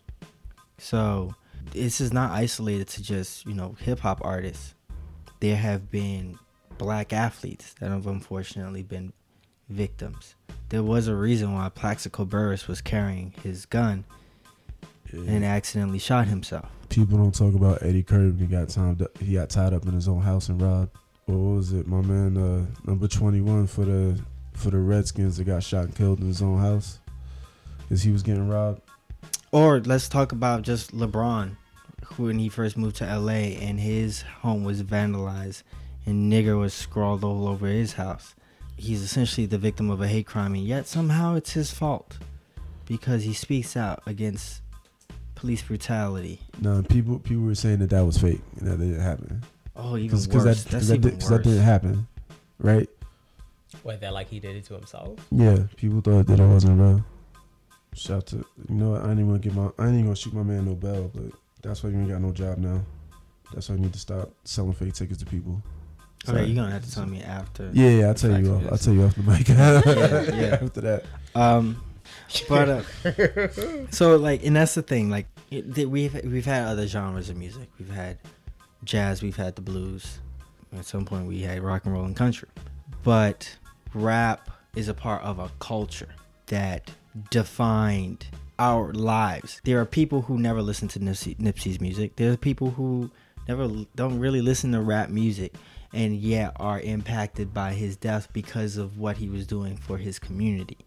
So 0.78 1.34
this 1.72 2.02
is 2.02 2.14
not 2.14 2.32
isolated 2.32 2.88
to 2.90 3.04
just, 3.04 3.46
you 3.46 3.54
know, 3.54 3.76
hip 3.80 4.00
hop 4.00 4.22
artists. 4.24 4.74
There 5.40 5.56
have 5.56 5.92
been 5.92 6.40
black 6.78 7.14
athletes 7.14 7.74
that 7.80 7.90
have 7.90 8.08
unfortunately 8.08 8.84
been 8.84 9.14
victims. 9.70 10.36
There 10.70 10.84
was 10.84 11.08
a 11.08 11.16
reason 11.16 11.54
why 11.54 11.70
Plaxico 11.70 12.26
Burress 12.26 12.68
was 12.68 12.82
carrying 12.82 13.34
his 13.44 13.66
gun 13.66 14.06
and 15.14 15.46
accidentally 15.46 16.00
shot 16.00 16.28
himself. 16.28 16.70
People 16.90 17.18
don't 17.18 17.34
talk 17.34 17.54
about 17.54 17.84
Eddy 17.84 18.04
Curry. 18.04 18.34
He 18.34 18.46
got 18.46 18.70
tied 18.70 19.02
up. 19.02 19.18
He 19.18 19.34
got 19.34 19.50
tied 19.50 19.74
up 19.74 19.86
in 19.86 19.94
his 19.94 20.08
own 20.08 20.22
house 20.22 20.50
and 20.50 20.62
robbed. 20.62 20.92
What 21.26 21.36
was 21.38 21.74
it? 21.74 21.88
My 21.88 22.02
man, 22.02 22.38
uh, 22.38 22.66
number 22.86 23.08
twenty 23.08 23.42
one 23.42 23.68
for 23.68 23.86
the 23.86 24.20
for 24.54 24.70
the 24.70 24.78
Redskins 24.80 25.38
that 25.38 25.44
got 25.44 25.64
shot 25.64 25.86
and 25.86 25.96
killed 25.96 26.20
in 26.20 26.28
his 26.28 26.42
own 26.42 26.60
house, 26.60 27.00
because 27.80 28.02
he 28.02 28.12
was 28.12 28.24
getting 28.24 28.48
robbed. 28.48 28.82
Or 29.58 29.80
let's 29.80 30.08
talk 30.08 30.34
about 30.34 30.62
just 30.62 30.96
LeBron, 30.96 31.56
when 32.18 32.38
he 32.38 32.48
first 32.48 32.78
moved 32.78 32.98
to 32.98 33.06
LA 33.06 33.58
and 33.58 33.80
his 33.80 34.22
home 34.22 34.64
was 34.64 34.84
vandalized 34.84 35.64
and 36.06 36.32
nigger 36.32 36.60
was 36.60 36.76
scrawled 36.76 37.24
all 37.24 37.48
over 37.48 37.66
his 37.66 37.94
house. 37.94 38.36
He's 38.76 39.02
essentially 39.02 39.48
the 39.48 39.58
victim 39.58 39.90
of 39.90 40.00
a 40.00 40.08
hate 40.08 40.28
crime, 40.28 40.54
and 40.54 40.64
yet 40.64 40.86
somehow 40.86 41.34
it's 41.34 41.54
his 41.54 41.72
fault 41.72 42.20
because 42.86 43.24
he 43.24 43.34
speaks 43.34 43.76
out 43.76 44.04
against 44.06 44.62
police 45.34 45.64
brutality. 45.64 46.40
No, 46.62 46.84
people 46.84 47.18
people 47.18 47.42
were 47.44 47.56
saying 47.56 47.80
that 47.80 47.90
that 47.90 48.06
was 48.06 48.20
fake 48.20 48.42
and 48.60 48.68
that 48.68 48.78
didn't 48.78 49.00
happen. 49.02 49.42
Oh, 49.76 49.98
even 49.98 50.20
Because 50.20 50.28
worse. 50.28 50.44
that, 50.44 50.50
That's 50.70 50.72
cause 50.72 50.88
that, 50.90 50.96
even 50.98 51.10
did- 51.10 51.20
'cause 51.20 51.30
that 51.30 51.36
worse. 51.38 51.46
didn't 51.46 51.64
happen, 51.64 52.08
right? 52.60 52.88
What 53.82 54.02
that 54.02 54.14
like 54.14 54.30
he 54.30 54.40
did 54.40 54.56
it 54.56 54.66
to 54.66 54.76
himself? 54.76 55.18
Yeah, 55.32 55.64
people 55.78 56.02
thought 56.02 56.28
that 56.28 56.40
it 56.40 56.48
wasn't 56.48 56.80
real. 56.80 57.04
Shout 57.98 58.28
to 58.28 58.38
you 58.38 58.76
know 58.76 58.92
what, 58.92 59.02
I 59.02 59.10
ain't 59.10 59.20
even 59.20 59.28
gonna 59.28 59.40
get 59.40 59.54
my 59.56 59.70
I 59.80 59.86
ain't 59.88 59.94
even 59.94 60.04
gonna 60.06 60.16
shoot 60.16 60.34
my 60.34 60.44
man 60.44 60.66
no 60.66 60.76
bell, 60.76 61.12
but 61.14 61.32
that's 61.64 61.84
why 61.84 61.90
you 61.90 61.98
ain't 62.00 62.10
got 62.10 62.22
no 62.22 62.32
job 62.32 62.60
now. 62.60 62.82
That's 63.54 63.70
why 63.70 63.76
you 63.76 63.82
need 63.82 63.94
to 63.94 64.00
stop 64.00 64.30
selling 64.44 64.74
fake 64.74 64.94
tickets 64.94 65.20
to 65.20 65.26
people. 65.26 65.62
Okay, 66.28 66.38
Sorry. 66.40 66.46
you're 66.48 66.56
gonna 66.56 66.72
have 66.72 66.86
to 66.86 66.94
tell 66.94 67.06
me 67.06 67.24
after. 67.24 67.72
Yeah, 67.74 67.90
yeah, 67.90 68.08
I'll 68.08 68.14
tell 68.14 68.40
you 68.40 68.54
off. 68.54 68.64
I'll 68.72 68.78
tell 68.78 68.94
you 68.94 69.04
off 69.04 69.16
the 69.16 69.24
mic. 69.24 69.48
Yeah, 69.50 70.42
yeah. 70.42 70.58
After 70.62 70.82
that, 70.82 71.06
Um, 71.34 71.82
but 72.50 72.70
uh, 72.70 73.88
so 73.92 74.18
like, 74.18 74.46
and 74.46 74.56
that's 74.56 74.76
the 74.76 74.82
thing. 74.82 75.10
Like, 75.10 75.28
it, 75.50 75.90
we've 75.90 76.14
we've 76.26 76.46
had 76.46 76.68
other 76.68 76.86
genres 76.88 77.30
of 77.30 77.38
music. 77.38 77.70
We've 77.80 77.90
had 77.90 78.18
jazz. 78.84 79.22
We've 79.24 79.36
had 79.36 79.56
the 79.56 79.62
blues. 79.62 80.20
At 80.78 80.86
some 80.86 81.06
point, 81.06 81.28
we 81.28 81.42
had 81.42 81.62
rock 81.64 81.86
and 81.86 81.94
roll 81.94 82.04
and 82.06 82.16
country. 82.16 82.50
But 83.04 83.56
rap 83.94 84.50
is 84.76 84.90
a 84.90 84.94
part 84.94 85.24
of 85.24 85.40
a 85.40 85.50
culture 85.60 86.10
that 86.48 86.92
defined 87.30 88.28
our 88.60 88.92
lives. 88.94 89.62
There 89.64 89.80
are 89.80 89.86
people 89.86 90.24
who 90.24 90.38
never 90.38 90.62
listen 90.62 90.88
to 90.90 91.00
Nipsey, 91.00 91.38
Nipsey's 91.38 91.80
music. 91.80 92.16
There 92.16 92.32
are 92.32 92.38
people 92.38 92.72
who 92.72 93.12
never 93.48 93.70
don't 93.96 94.20
really 94.20 94.42
listen 94.42 94.72
to 94.72 94.82
rap 94.82 95.10
music 95.10 95.54
and 95.94 96.16
yet 96.16 96.54
are 96.58 96.80
impacted 96.80 97.54
by 97.54 97.74
his 97.74 97.96
death 97.96 98.28
because 98.34 98.78
of 98.78 98.98
what 98.98 99.18
he 99.18 99.30
was 99.30 99.48
doing 99.48 99.78
for 99.78 99.98
his 99.98 100.20
community. 100.20 100.78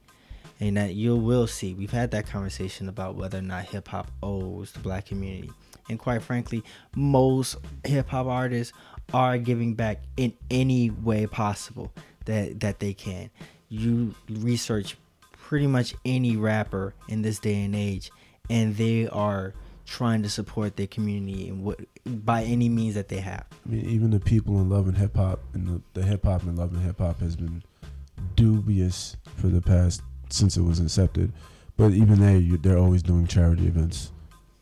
And 0.59 0.77
that 0.77 0.95
you 0.95 1.17
will 1.17 1.47
see. 1.47 1.73
We've 1.73 1.91
had 1.91 2.11
that 2.11 2.27
conversation 2.27 2.89
about 2.89 3.15
whether 3.15 3.39
or 3.39 3.43
not 3.43 3.65
hip 3.65 3.89
hop 3.89 4.11
owes 4.23 4.73
the 4.73 4.81
black 4.81 5.07
community. 5.07 5.51
And 5.89 5.99
quite 5.99 6.23
frankly, 6.23 6.63
most 6.95 7.57
hip 7.85 8.09
hop 8.09 8.27
artists 8.27 8.75
are 9.15 9.39
giving 9.39 9.75
back 9.75 10.03
in 10.19 10.35
any 10.51 10.91
way 10.91 11.27
possible 11.27 11.93
that 12.27 12.61
that 12.61 12.79
they 12.79 12.93
can. 12.93 13.31
You 13.71 14.15
research 14.29 14.97
pretty 15.51 15.67
much 15.67 15.97
any 16.05 16.37
rapper 16.37 16.95
in 17.09 17.23
this 17.23 17.41
day 17.41 17.65
and 17.65 17.75
age 17.75 18.13
and 18.51 18.77
they 18.77 19.09
are 19.09 19.53
trying 19.85 20.23
to 20.23 20.29
support 20.31 20.77
their 20.77 20.87
community 20.87 21.49
in 21.49 21.65
what 21.65 21.81
by 22.07 22.45
any 22.45 22.69
means 22.69 22.95
that 22.95 23.09
they 23.09 23.19
have. 23.19 23.45
I 23.67 23.71
mean, 23.71 23.85
even 23.85 24.11
the 24.11 24.21
people 24.21 24.61
in 24.61 24.69
loving 24.69 24.95
hip 24.95 25.17
hop 25.17 25.41
and 25.53 25.67
the, 25.67 26.01
the 26.01 26.07
hip 26.07 26.23
hop 26.23 26.45
in 26.45 26.55
Love 26.55 26.73
and 26.73 26.81
hip 26.85 26.99
hop 26.99 27.19
has 27.19 27.35
been 27.35 27.65
dubious 28.37 29.17
for 29.39 29.49
the 29.49 29.61
past 29.61 30.03
since 30.29 30.57
it 30.57 30.63
was 30.63 30.79
incepted. 30.81 31.33
But 31.77 31.95
even 31.95 32.21
they, 32.21 32.57
they're 32.59 32.79
always 32.79 33.03
doing 33.03 33.27
charity 33.27 33.67
events. 33.67 34.13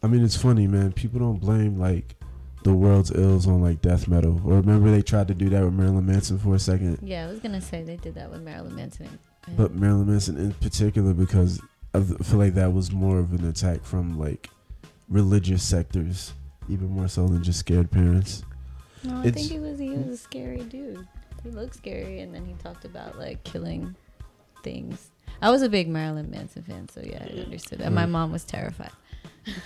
I 0.03 0.07
mean, 0.07 0.25
it's 0.25 0.39
funny, 0.39 0.67
man. 0.67 0.93
People 0.93 1.21
don't 1.21 1.39
blame 1.39 1.79
like 1.79 2.17
the 2.65 2.73
world's 2.73 3.11
ills 3.11 3.47
on 3.47 3.61
like 3.61 3.83
death 3.83 4.09
metal. 4.09 4.41
Or 4.43 4.55
remember 4.55 4.91
they 4.91 5.03
tried 5.03 5.29
to 5.29 5.35
do 5.35 5.51
that 5.51 5.63
with 5.63 5.75
Marilyn 5.75 6.07
Manson 6.07 6.39
for 6.39 6.55
a 6.55 6.59
second. 6.59 7.01
Yeah, 7.03 7.27
I 7.27 7.29
was 7.29 7.41
gonna 7.41 7.61
say 7.61 7.83
they 7.83 7.97
did 7.97 8.15
that 8.15 8.31
with 8.31 8.41
Marilyn 8.41 8.75
Manson. 8.75 9.19
But 9.57 9.75
Marilyn 9.75 10.09
Manson 10.09 10.37
in 10.37 10.53
particular, 10.55 11.15
because 11.15 11.61
I 11.95 12.01
feel 12.01 12.39
like 12.39 12.55
that 12.55 12.73
was 12.73 12.93
more 12.93 13.19
of 13.19 13.33
an 13.33 13.47
attack 13.49 13.83
from 13.85 14.19
like 14.19 14.51
religious 15.09 15.63
sectors, 15.63 16.33
even 16.69 16.91
more 16.91 17.09
so 17.09 17.27
than 17.29 17.43
just 17.43 17.59
scared 17.61 17.91
parents. 17.91 18.43
no, 19.05 19.17
I 19.17 19.27
it's- 19.27 19.35
think 19.35 19.51
he 19.51 19.59
was 19.59 19.79
he 19.79 19.91
was 19.91 20.07
a 20.07 20.17
scary 20.17 20.63
dude. 20.65 21.07
He 21.43 21.51
looked 21.51 21.77
scary, 21.77 22.21
and 22.21 22.35
then 22.35 22.45
he 22.45 22.55
talked 22.55 22.85
about 22.85 23.19
like 23.19 23.43
killing 23.45 23.95
things. 24.65 25.11
I 25.41 25.51
was 25.51 25.63
a 25.63 25.69
big 25.69 25.89
Marilyn 25.89 26.31
Manson 26.31 26.63
fan, 26.65 26.89
so 26.89 27.01
yeah, 27.03 27.23
I 27.25 27.41
understood 27.41 27.79
that. 27.79 27.93
My 27.93 28.07
mom 28.07 28.33
was 28.33 28.45
terrified. 28.45 28.91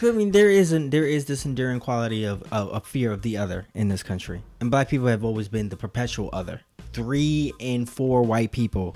I 0.03 0.11
mean, 0.13 0.31
there 0.31 0.51
is 0.51 0.71
an, 0.73 0.91
there 0.91 1.07
is 1.07 1.25
this 1.25 1.45
enduring 1.45 1.81
quality 1.81 2.25
of, 2.25 2.43
of 2.53 2.73
a 2.73 2.81
fear 2.81 3.11
of 3.11 3.23
the 3.23 3.37
other 3.39 3.67
in 3.75 3.89
this 3.89 4.03
country, 4.03 4.43
and 4.61 4.71
black 4.71 4.89
people 4.91 5.07
have 5.09 5.25
always 5.25 5.49
been 5.49 5.71
the 5.71 5.77
perpetual 5.77 6.29
other. 6.33 6.61
Three 6.93 7.53
and 7.59 7.89
four 7.89 8.23
white 8.23 8.53
people 8.53 8.95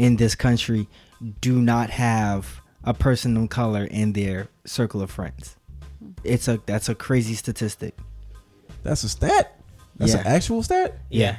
in 0.00 0.16
this 0.16 0.34
country 0.34 0.88
do 1.42 1.60
not 1.60 1.90
have 1.90 2.60
a 2.84 2.94
person 2.94 3.36
of 3.36 3.50
color 3.50 3.84
in 3.84 4.14
their 4.14 4.48
circle 4.64 5.02
of 5.02 5.10
friends. 5.10 5.56
It's 6.24 6.48
a 6.48 6.58
that's 6.64 6.88
a 6.88 6.94
crazy 6.94 7.34
statistic. 7.34 7.94
That's 8.82 9.04
a 9.04 9.08
stat. 9.10 9.60
That's 9.96 10.14
an 10.14 10.26
actual 10.26 10.62
stat. 10.62 10.98
Yeah. 11.10 11.36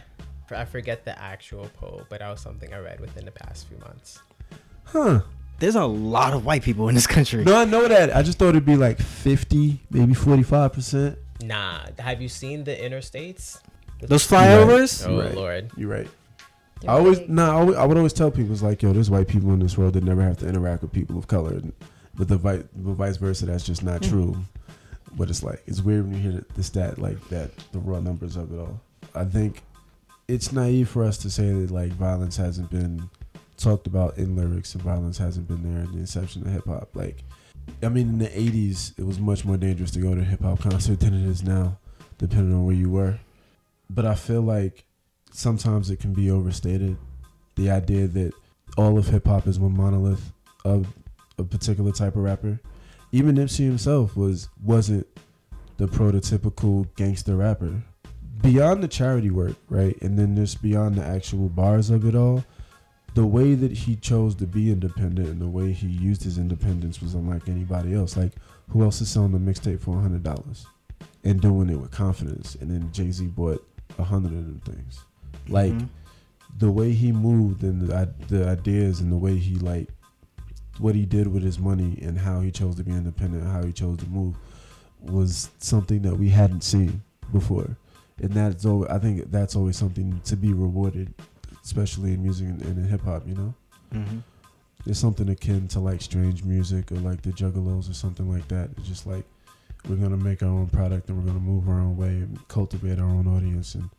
I 0.51 0.65
forget 0.65 1.05
the 1.05 1.17
actual 1.19 1.69
poll, 1.79 2.03
but 2.09 2.19
that 2.19 2.29
was 2.29 2.41
something 2.41 2.71
I 2.73 2.79
read 2.79 2.99
within 2.99 3.25
the 3.25 3.31
past 3.31 3.67
few 3.67 3.77
months. 3.79 4.19
Huh. 4.83 5.21
There's 5.59 5.75
a 5.75 5.85
lot 5.85 6.33
of 6.33 6.45
white 6.45 6.61
people 6.61 6.89
in 6.89 6.95
this 6.95 7.07
country. 7.07 7.43
No, 7.43 7.55
I 7.55 7.65
know 7.65 7.87
that. 7.87 8.15
I 8.15 8.21
just 8.21 8.37
thought 8.37 8.49
it'd 8.49 8.65
be 8.65 8.75
like 8.75 8.99
50, 8.99 9.79
maybe 9.89 10.13
45%. 10.13 11.15
Nah, 11.43 11.85
have 11.99 12.21
you 12.21 12.27
seen 12.29 12.63
the 12.65 12.75
interstates? 12.75 13.61
Those 14.01 14.29
You're 14.29 14.39
right. 14.39 14.49
flyovers. 14.67 15.07
Oh 15.07 15.19
Right. 15.21 15.33
lord. 15.35 15.71
You're 15.77 15.89
right. 15.89 16.09
They're 16.81 16.91
I 16.91 16.95
always, 16.95 17.19
big. 17.19 17.29
no, 17.29 17.45
I 17.45 17.53
always- 17.53 17.77
I 17.77 17.85
would 17.85 17.97
always 17.97 18.13
tell 18.13 18.31
people, 18.31 18.51
it's 18.51 18.61
like, 18.61 18.81
yo, 18.81 18.93
there's 18.93 19.09
white 19.09 19.27
people 19.27 19.51
in 19.53 19.59
this 19.59 19.77
world 19.77 19.93
that 19.93 20.03
never 20.03 20.21
have 20.21 20.37
to 20.39 20.47
interact 20.47 20.81
with 20.81 20.91
people 20.91 21.17
of 21.17 21.27
color. 21.27 21.61
But 22.15 22.27
the, 22.27 22.37
vi- 22.37 22.63
the 22.75 22.93
vice 22.93 23.17
versa, 23.17 23.45
that's 23.45 23.65
just 23.65 23.83
not 23.83 24.01
mm. 24.01 24.09
true. 24.09 24.37
But 25.13 25.29
it's 25.29 25.43
like, 25.43 25.61
it's 25.67 25.81
weird 25.81 26.05
when 26.05 26.15
you 26.15 26.19
hear 26.19 26.31
the, 26.31 26.45
the 26.55 26.63
stat 26.63 26.97
like 26.97 27.29
that, 27.29 27.55
the 27.71 27.79
raw 27.79 27.99
numbers 27.99 28.35
of 28.35 28.53
it 28.53 28.59
all. 28.59 28.79
I 29.13 29.25
think 29.25 29.61
it's 30.27 30.51
naive 30.51 30.89
for 30.89 31.03
us 31.03 31.17
to 31.19 31.29
say 31.29 31.51
that 31.51 31.71
like 31.71 31.91
violence 31.91 32.37
hasn't 32.37 32.69
been 32.69 33.09
talked 33.57 33.87
about 33.87 34.17
in 34.17 34.35
lyrics 34.35 34.73
and 34.73 34.83
violence 34.83 35.17
hasn't 35.17 35.47
been 35.47 35.63
there 35.63 35.83
in 35.83 35.91
the 35.91 35.99
inception 35.99 36.41
of 36.41 36.51
hip 36.51 36.65
hop. 36.65 36.95
Like, 36.95 37.23
I 37.83 37.89
mean, 37.89 38.09
in 38.09 38.17
the 38.19 38.27
80s, 38.27 38.97
it 38.97 39.05
was 39.05 39.19
much 39.19 39.45
more 39.45 39.57
dangerous 39.57 39.91
to 39.91 39.99
go 39.99 40.15
to 40.15 40.21
a 40.21 40.23
hip 40.23 40.41
hop 40.41 40.61
concert 40.61 40.99
than 40.99 41.13
it 41.13 41.29
is 41.29 41.43
now, 41.43 41.77
depending 42.17 42.53
on 42.53 42.65
where 42.65 42.75
you 42.75 42.89
were. 42.89 43.19
But 43.89 44.05
I 44.05 44.15
feel 44.15 44.41
like 44.41 44.85
sometimes 45.33 45.89
it 45.89 45.99
can 45.99 46.13
be 46.13 46.29
overstated. 46.31 46.97
The 47.55 47.69
idea 47.71 48.07
that 48.07 48.33
all 48.77 48.97
of 48.97 49.07
hip 49.07 49.27
hop 49.27 49.47
is 49.47 49.59
one 49.59 49.75
monolith 49.75 50.31
of 50.63 50.87
a 51.37 51.43
particular 51.43 51.91
type 51.91 52.15
of 52.15 52.23
rapper. 52.23 52.59
Even 53.11 53.35
Nipsey 53.35 53.65
himself 53.65 54.15
was 54.15 54.47
wasn't 54.63 55.05
the 55.77 55.87
prototypical 55.87 56.87
gangster 56.95 57.35
rapper. 57.35 57.81
Beyond 58.41 58.83
the 58.83 58.87
charity 58.87 59.29
work, 59.29 59.55
right, 59.69 59.99
and 60.01 60.17
then 60.17 60.35
just 60.35 60.61
beyond 60.61 60.95
the 60.95 61.03
actual 61.03 61.49
bars 61.49 61.89
of 61.89 62.05
it 62.05 62.15
all, 62.15 62.43
the 63.13 63.25
way 63.25 63.53
that 63.55 63.71
he 63.71 63.95
chose 63.95 64.35
to 64.35 64.47
be 64.47 64.71
independent 64.71 65.27
and 65.27 65.41
the 65.41 65.47
way 65.47 65.71
he 65.71 65.87
used 65.87 66.23
his 66.23 66.37
independence 66.37 67.01
was 67.01 67.13
unlike 67.13 67.49
anybody 67.49 67.93
else. 67.93 68.15
Like, 68.15 68.31
who 68.69 68.83
else 68.83 69.01
is 69.01 69.09
selling 69.09 69.33
a 69.33 69.37
mixtape 69.37 69.81
for 69.81 69.99
hundred 69.99 70.23
dollars 70.23 70.65
and 71.23 71.41
doing 71.41 71.69
it 71.69 71.75
with 71.75 71.91
confidence? 71.91 72.55
And 72.55 72.71
then 72.71 72.91
Jay 72.91 73.11
Z 73.11 73.27
bought 73.27 73.65
a 73.99 74.03
hundred 74.03 74.33
of 74.33 74.45
them 74.45 74.61
things. 74.65 75.03
Like 75.51 75.73
Mhm. 75.73 75.89
the 76.57 76.71
way 76.71 76.91
he 76.93 77.11
moved 77.11 77.63
and 77.63 77.81
the, 77.81 78.09
the 78.27 78.47
ideas 78.47 78.99
and 79.01 79.11
the 79.11 79.17
way 79.17 79.37
he 79.37 79.55
like 79.55 79.89
what 80.79 80.95
he 80.95 81.05
did 81.05 81.27
with 81.27 81.43
his 81.43 81.59
money 81.59 81.99
and 82.01 82.17
how 82.17 82.39
he 82.41 82.49
chose 82.51 82.75
to 82.75 82.83
be 82.83 82.91
independent, 82.91 83.43
how 83.45 83.63
he 83.63 83.71
chose 83.71 83.97
to 83.99 84.09
move, 84.09 84.35
was 85.01 85.49
something 85.59 86.01
that 86.01 86.15
we 86.17 86.29
hadn't 86.29 86.63
seen 86.63 87.01
before. 87.31 87.77
And 88.19 88.31
that's 88.31 88.65
always, 88.65 88.89
I 88.89 88.97
think 88.99 89.29
that's 89.31 89.55
always 89.55 89.75
something 89.77 90.19
to 90.25 90.35
be 90.35 90.53
rewarded, 90.53 91.13
especially 91.63 92.13
in 92.13 92.23
music 92.23 92.47
and, 92.47 92.61
and 92.63 92.77
in 92.79 92.85
hip 92.87 93.01
hop. 93.03 93.27
You 93.27 93.35
know, 93.35 93.53
Mhm. 93.93 94.23
it's 94.85 94.99
something 94.99 95.29
akin 95.29 95.67
to 95.69 95.79
like 95.79 96.01
strange 96.01 96.43
music 96.43 96.91
or 96.91 96.95
like 96.97 97.21
the 97.21 97.31
Juggalos 97.31 97.89
or 97.89 97.93
something 97.93 98.29
like 98.29 98.47
that. 98.47 98.69
It's 98.77 98.87
just 98.87 99.05
like 99.05 99.25
we're 99.87 99.95
gonna 99.97 100.17
make 100.17 100.41
our 100.43 100.49
own 100.49 100.67
product 100.67 101.09
and 101.09 101.17
we're 101.19 101.25
gonna 101.27 101.39
move 101.39 101.67
our 101.67 101.79
own 101.79 101.97
way 101.97 102.17
and 102.21 102.47
cultivate 102.47 102.97
our 102.99 103.09
own 103.09 103.27
audience 103.27 103.75
and 103.75 103.89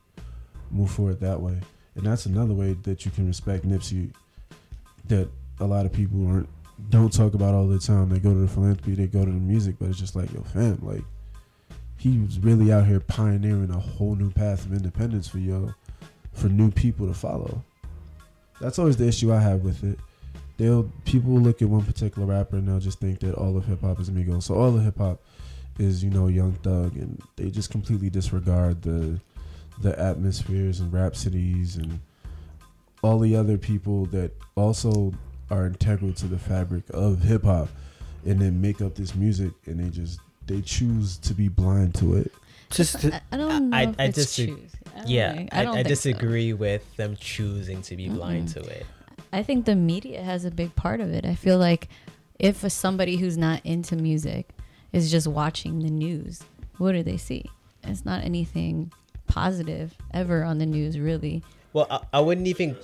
move 0.72 0.90
forward 0.90 1.20
that 1.20 1.40
way. 1.40 1.58
And 1.94 2.04
that's 2.04 2.26
another 2.26 2.54
way 2.54 2.72
that 2.82 3.04
you 3.04 3.10
can 3.10 3.26
respect 3.26 3.68
Nipsey 3.68 4.12
that 5.08 5.28
a 5.60 5.66
lot 5.66 5.86
of 5.86 5.92
people 5.92 6.26
aren't 6.26 6.48
don't 6.90 7.12
talk 7.12 7.34
about 7.34 7.54
all 7.54 7.68
the 7.68 7.78
time. 7.78 8.08
They 8.08 8.18
go 8.18 8.32
to 8.32 8.40
the 8.40 8.48
philanthropy, 8.48 8.94
they 8.94 9.06
go 9.06 9.24
to 9.24 9.30
the 9.30 9.38
music, 9.38 9.76
but 9.78 9.88
it's 9.88 9.98
just 9.98 10.16
like, 10.16 10.32
yo, 10.32 10.42
fam, 10.42 10.78
like 10.82 11.04
he 11.96 12.18
was 12.18 12.40
really 12.40 12.72
out 12.72 12.86
here 12.86 12.98
pioneering 12.98 13.70
a 13.70 13.78
whole 13.78 14.16
new 14.16 14.30
path 14.30 14.66
of 14.66 14.72
independence 14.72 15.28
for 15.28 15.38
yo 15.38 15.72
for 16.32 16.48
new 16.48 16.70
people 16.70 17.06
to 17.06 17.14
follow. 17.14 17.62
That's 18.60 18.78
always 18.78 18.96
the 18.96 19.06
issue 19.06 19.32
I 19.32 19.40
have 19.40 19.62
with 19.62 19.84
it. 19.84 19.98
They'll 20.56 20.90
people 21.04 21.32
look 21.32 21.62
at 21.62 21.68
one 21.68 21.84
particular 21.84 22.26
rapper 22.26 22.56
and 22.56 22.68
they'll 22.68 22.80
just 22.80 23.00
think 23.00 23.20
that 23.20 23.34
all 23.34 23.56
of 23.56 23.66
hip 23.66 23.82
hop 23.82 24.00
is 24.00 24.10
Migos. 24.10 24.44
So 24.44 24.54
all 24.54 24.74
of 24.76 24.82
hip 24.82 24.98
hop 24.98 25.20
is, 25.78 26.02
you 26.02 26.10
know, 26.10 26.28
Young 26.28 26.52
Thug 26.54 26.96
and 26.96 27.20
they 27.36 27.50
just 27.50 27.70
completely 27.70 28.10
disregard 28.10 28.82
the 28.82 29.20
the 29.82 29.98
Atmospheres 29.98 30.80
and 30.80 30.92
Rapsodys 30.92 31.76
and 31.76 32.00
all 33.02 33.18
the 33.18 33.34
other 33.36 33.58
people 33.58 34.06
that 34.06 34.30
also 34.54 35.12
are 35.50 35.66
integral 35.66 36.12
to 36.14 36.26
the 36.26 36.38
fabric 36.38 36.84
of 36.90 37.22
hip 37.22 37.44
hop 37.44 37.68
and 38.24 38.40
then 38.40 38.60
make 38.60 38.80
up 38.80 38.94
this 38.94 39.14
music 39.14 39.50
and 39.66 39.80
they 39.80 39.90
just 39.90 40.20
they 40.46 40.60
choose 40.60 41.16
to 41.18 41.34
be 41.34 41.48
blind 41.48 41.94
to 41.96 42.14
it. 42.16 42.32
Just 42.70 43.00
to, 43.00 43.14
I, 43.14 43.20
I 43.32 43.36
don't 43.36 43.70
know 43.70 43.76
I- 43.76 43.82
if 43.82 43.94
I 43.98 44.04
it's 44.04 44.18
disag- 44.18 44.46
choose. 44.48 44.70
I 44.96 45.02
Yeah, 45.06 45.34
think- 45.34 45.54
I, 45.54 45.62
don't 45.62 45.72
I, 45.72 45.82
think 45.82 45.86
so. 45.86 45.88
disagree 46.10 46.52
with 46.52 46.96
them 46.96 47.16
choosing 47.18 47.82
to 47.82 47.96
be 47.96 48.08
blind 48.08 48.48
Mm-mm. 48.48 48.54
to 48.64 48.70
it. 48.70 48.86
I 49.32 49.42
think 49.42 49.64
the 49.66 49.74
media 49.76 50.22
has 50.22 50.44
a 50.44 50.50
big 50.50 50.74
part 50.76 51.00
of 51.00 51.12
it. 51.12 51.24
I 51.24 51.34
feel 51.34 51.58
like 51.58 51.88
if 52.38 52.70
somebody 52.70 53.16
who's 53.16 53.38
not 53.38 53.64
into 53.64 53.96
music 53.96 54.50
is 54.92 55.10
just 55.10 55.26
watching 55.26 55.80
the 55.80 55.90
news, 55.90 56.42
what 56.78 56.92
do 56.92 57.02
they 57.02 57.16
see? 57.16 57.44
It's 57.84 58.04
not 58.04 58.24
anything 58.24 58.92
positive 59.32 59.94
ever 60.12 60.44
on 60.44 60.58
the 60.58 60.66
news, 60.66 60.98
really. 60.98 61.42
Well, 61.72 61.86
I, 61.90 62.00
I 62.12 62.20
wouldn't 62.20 62.46
even. 62.46 62.76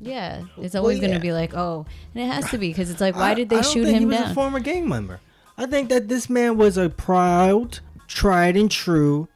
Yeah, 0.00 0.42
it's 0.58 0.74
always 0.74 0.98
going 0.98 1.12
yeah. 1.12 1.18
to 1.18 1.22
be 1.22 1.32
like, 1.32 1.54
oh, 1.54 1.86
and 2.14 2.22
it 2.22 2.26
has 2.26 2.50
to 2.50 2.58
be 2.58 2.68
because 2.68 2.90
it's 2.90 3.00
like, 3.00 3.14
why 3.14 3.30
I- 3.30 3.34
did 3.34 3.48
they 3.48 3.56
I 3.58 3.60
don't 3.62 3.72
shoot 3.72 3.84
think 3.84 3.96
him 3.96 4.00
he 4.02 4.06
was 4.06 4.18
down? 4.18 4.30
a 4.32 4.34
former 4.34 4.60
gang 4.60 4.88
member. 4.88 5.20
I 5.56 5.66
think 5.66 5.88
that 5.90 6.08
this 6.08 6.28
man 6.28 6.58
was 6.58 6.76
a 6.76 6.90
proud, 6.90 7.78
tried 8.08 8.56
and 8.56 8.70
true, 8.70 9.28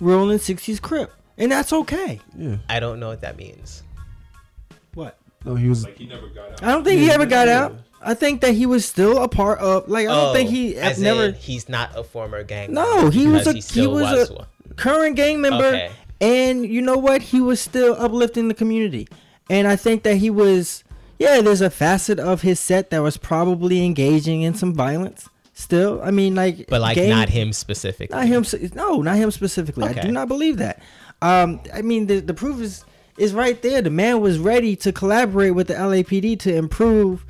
rolling 0.00 0.38
sixties 0.38 0.80
crip, 0.80 1.12
and 1.36 1.52
that's 1.52 1.72
okay. 1.72 2.18
Yeah. 2.36 2.56
I 2.68 2.80
don't 2.80 2.98
know 2.98 3.08
what 3.08 3.20
that 3.20 3.36
means. 3.36 3.82
What? 4.94 5.18
No, 5.44 5.54
he 5.54 5.68
was 5.68 5.84
Like 5.84 5.98
he 5.98 6.06
never 6.06 6.28
got 6.28 6.52
out. 6.52 6.62
I 6.62 6.66
don't 6.72 6.82
think 6.82 6.98
he 7.00 7.06
Yeah, 7.08 7.12
ever 7.12 7.26
got 7.26 7.46
yeah. 7.46 7.64
out. 7.64 7.76
I 8.02 8.14
think 8.14 8.40
that 8.42 8.54
he 8.54 8.66
was 8.66 8.84
still 8.84 9.22
a 9.22 9.28
part 9.28 9.58
of. 9.60 9.88
Like 9.88 10.06
I 10.08 10.12
don't 10.14 10.34
think 10.34 10.50
he 10.50 10.76
Oh, 10.76 10.80
as 10.80 11.00
never 11.00 11.32
he's 11.32 11.68
not 11.68 11.90
a 11.96 12.04
former 12.04 12.42
gang. 12.44 12.72
No, 12.72 12.96
member 12.96 13.10
he 13.10 13.26
was 13.26 13.46
a- 13.46 13.52
he 13.54 13.60
still 13.60 13.92
was 13.92 14.30
a- 14.30 14.32
one. 14.34 14.46
current 14.76 15.16
gang 15.16 15.40
member, 15.40 15.64
Okay. 15.66 15.90
and 16.20 16.64
you 16.66 16.82
know 16.82 16.96
what? 16.96 17.22
He 17.22 17.40
was 17.40 17.60
still 17.60 17.96
uplifting 17.98 18.48
the 18.48 18.54
community, 18.54 19.08
and 19.50 19.66
I 19.66 19.76
think 19.76 20.02
that 20.04 20.16
he 20.16 20.30
was. 20.30 20.84
Yeah, 21.18 21.40
there's 21.40 21.62
a 21.62 21.70
facet 21.70 22.20
of 22.20 22.42
his 22.42 22.60
set 22.60 22.90
that 22.90 23.00
was 23.02 23.16
probably 23.16 23.82
engaging 23.84 24.42
in 24.42 24.52
some 24.54 24.74
violence. 24.74 25.28
Still, 25.54 25.98
I 26.04 26.10
mean, 26.10 26.34
like, 26.34 26.66
but 26.68 26.82
like 26.82 26.96
gang- 26.96 27.08
not 27.08 27.30
him 27.30 27.54
specifically. 27.54 28.14
Not 28.14 28.26
him. 28.26 28.44
No, 28.74 29.00
not 29.00 29.16
him 29.16 29.30
specifically. 29.30 29.84
I 29.88 29.94
do 29.94 30.12
not 30.12 30.28
believe 30.28 30.58
that. 30.58 30.82
Um, 31.22 31.60
I 31.72 31.80
mean, 31.80 32.06
the 32.06 32.20
the 32.20 32.34
proof 32.34 32.60
is 32.60 32.84
is 33.16 33.32
right 33.32 33.60
there. 33.62 33.80
The 33.80 33.88
man 33.88 34.20
was 34.20 34.38
ready 34.38 34.76
to 34.76 34.92
collaborate 34.92 35.54
with 35.54 35.68
the 35.68 35.74
LAPD 35.74 36.38
to 36.40 36.54
improve 36.54 37.24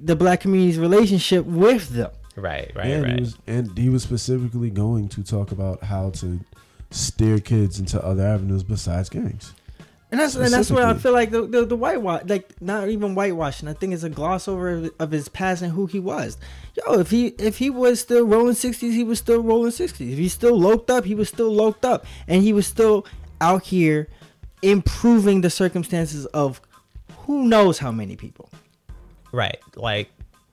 the 0.00 0.16
black 0.16 0.40
community's 0.40 0.78
relationship 0.78 1.44
with 1.46 1.90
them. 1.90 2.10
Right, 2.36 2.72
right, 2.74 2.86
and 2.86 3.02
right. 3.02 3.14
he 3.14 3.20
was 3.20 3.38
and 3.46 3.78
he 3.78 3.88
was 3.88 4.02
specifically 4.02 4.70
going 4.70 5.08
to 5.10 5.22
talk 5.22 5.52
about 5.52 5.82
how 5.82 6.10
to 6.10 6.40
steer 6.90 7.38
kids 7.38 7.78
into 7.78 8.02
other 8.02 8.26
avenues 8.26 8.62
besides 8.62 9.08
gangs. 9.08 9.54
And 10.10 10.20
that's 10.20 10.34
and 10.34 10.52
that's 10.52 10.70
where 10.70 10.86
I 10.86 10.94
feel 10.94 11.12
like 11.12 11.30
the 11.30 11.46
the, 11.46 11.64
the 11.64 11.76
whitewash, 11.76 12.24
like 12.26 12.60
not 12.60 12.88
even 12.88 13.14
whitewashing. 13.14 13.66
I 13.66 13.72
think 13.72 13.94
it's 13.94 14.02
a 14.02 14.10
gloss 14.10 14.46
over 14.46 14.70
of, 14.70 14.90
of 14.98 15.10
his 15.10 15.30
past 15.30 15.62
and 15.62 15.72
who 15.72 15.86
he 15.86 16.00
was. 16.00 16.36
Yo, 16.74 16.98
if 16.98 17.10
he 17.10 17.28
if 17.38 17.56
he 17.56 17.70
was 17.70 18.00
still 18.00 18.26
rolling 18.26 18.54
sixties, 18.54 18.94
he 18.94 19.04
was 19.04 19.18
still 19.18 19.42
rolling 19.42 19.70
sixties. 19.70 20.12
If 20.12 20.18
he's 20.18 20.34
still 20.34 20.58
loked 20.58 20.90
up, 20.90 21.06
he 21.06 21.14
was 21.14 21.30
still 21.30 21.50
loked 21.50 21.86
up, 21.86 22.04
and 22.28 22.42
he 22.42 22.52
was 22.52 22.66
still 22.66 23.06
out 23.40 23.64
here 23.64 24.08
improving 24.60 25.40
the 25.40 25.50
circumstances 25.50 26.26
of 26.26 26.60
who 27.20 27.44
knows 27.44 27.78
how 27.78 27.90
many 27.90 28.14
people. 28.14 28.50
Right. 29.32 29.58
Like 29.76 30.10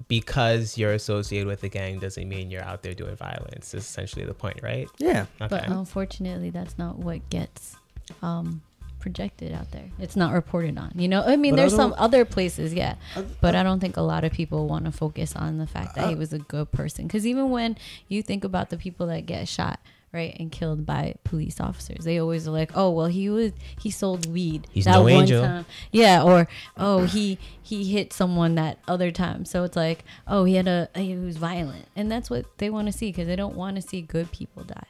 because 0.08 0.78
you're 0.78 0.94
associated 0.94 1.48
with 1.48 1.62
the 1.62 1.70
gang 1.70 2.00
doesn't 2.00 2.28
mean 2.28 2.50
you're 2.50 2.64
out 2.64 2.82
there 2.82 2.94
doing 2.96 3.16
violence. 3.16 3.74
Is 3.74 3.84
essentially 3.84 4.26
the 4.26 4.34
point, 4.34 4.60
right? 4.64 4.88
Yeah, 4.98 5.26
Okay. 5.40 5.48
But 5.50 5.68
unfortunately, 5.70 6.50
that's 6.50 6.78
not 6.80 6.98
what 6.98 7.30
gets 7.30 7.76
um, 8.24 8.62
projected 9.00 9.54
out 9.54 9.70
there. 9.72 9.86
It's 10.00 10.16
not 10.16 10.34
reported 10.34 10.78
on. 10.80 10.94
You 10.96 11.08
know, 11.08 11.22
I 11.24 11.36
mean, 11.36 11.52
But 11.54 11.60
I 11.60 11.62
there's 11.64 11.76
some 11.76 11.94
other 11.98 12.26
places, 12.26 12.74
yeah, 12.74 12.96
I- 13.16 13.24
but 13.40 13.56
I 13.56 13.62
don't 13.62 13.80
think 13.80 13.98
a 13.98 14.02
lot 14.02 14.24
of 14.24 14.32
people 14.32 14.68
want 14.68 14.86
to 14.86 14.92
focus 14.92 15.36
on 15.36 15.60
the 15.60 15.68
fact 15.68 15.94
that 15.96 16.10
he 16.10 16.16
was 16.16 16.34
a 16.34 16.40
good 16.40 16.72
person. 16.72 17.06
Because 17.06 17.28
even 17.28 17.52
when 17.52 17.78
you 18.08 18.24
think 18.24 18.44
about 18.44 18.72
the 18.72 18.78
people 18.78 19.06
that 19.08 19.28
get 19.28 19.48
shot, 19.48 19.80
right, 20.14 20.36
and 20.40 20.52
killed 20.52 20.86
by 20.86 21.16
police 21.24 21.60
officers, 21.60 22.06
they 22.06 22.20
always 22.20 22.48
are 22.48 22.52
like, 22.52 22.72
"Oh, 22.76 22.92
well, 22.92 23.08
he 23.08 23.30
was 23.30 23.52
he 23.80 23.92
sold 23.92 24.26
weed 24.26 24.68
He's 24.72 24.86
no 24.86 25.08
angel." 25.08 25.44
time." 25.44 25.66
Yeah, 25.92 26.24
or 26.24 26.48
oh, 26.78 27.06
he 27.06 27.38
he 27.62 27.92
hit 27.92 28.14
someone 28.14 28.56
that 28.56 28.80
other 28.88 29.12
time. 29.12 29.46
So 29.46 29.64
it's 29.64 29.76
like, 29.76 30.04
oh, 30.28 30.44
he 30.44 30.56
had 30.56 30.68
a 30.68 30.90
he 30.96 31.16
was 31.16 31.38
violent, 31.38 31.86
and 31.96 32.12
that's 32.12 32.30
what 32.30 32.46
they 32.58 32.70
want 32.70 32.88
to 32.88 32.92
see 32.92 33.12
because 33.12 33.28
they 33.28 33.36
don't 33.36 33.56
want 33.56 33.76
to 33.76 33.82
see 33.82 34.02
good 34.02 34.32
people 34.32 34.64
die. 34.64 34.88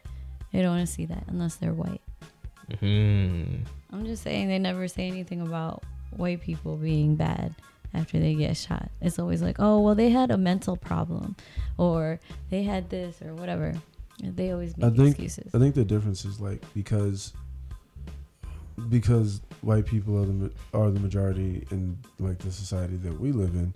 They 0.52 0.62
don't 0.62 0.76
want 0.76 0.88
to 0.88 0.94
see 0.94 1.06
that 1.06 1.24
unless 1.28 1.56
they're 1.56 1.74
white. 1.74 2.02
hmm 2.80 3.44
I'm 3.92 4.06
just 4.06 4.24
saying 4.24 4.48
they 4.48 4.60
never 4.60 4.88
say 4.88 5.08
anything 5.08 5.42
about 5.42 5.84
white 6.12 6.42
people 6.42 6.76
being 6.78 7.16
bad 7.16 7.56
after 7.94 8.20
they 8.20 8.36
get 8.36 8.56
shot. 8.56 8.90
It's 9.02 9.18
always 9.18 9.42
like, 9.42 9.56
oh, 9.60 9.80
well, 9.80 9.96
they 9.96 10.10
had 10.10 10.30
a 10.32 10.38
mental 10.38 10.78
problem 10.78 11.36
or 11.78 12.20
they 12.52 12.64
had 12.64 12.90
this 12.90 13.22
or 13.22 13.34
whatever. 13.34 13.74
They 14.22 14.52
always 14.52 14.74
I 14.82 14.88
make 14.88 14.98
think 14.98 15.10
excuses. 15.12 15.54
I 15.54 15.60
think 15.60 15.76
the 15.76 15.86
difference 15.86 16.26
is 16.26 16.40
like 16.40 16.62
because 16.74 17.34
because 18.90 19.42
white 19.62 19.86
people 19.86 20.18
are 20.22 20.26
the 20.26 20.52
are 20.74 20.92
the 20.92 21.00
majority 21.00 21.66
in 21.72 21.98
like 22.20 22.40
the 22.40 22.52
society 22.52 22.98
that 22.98 23.20
we 23.20 23.32
live 23.32 23.56
in. 23.56 23.74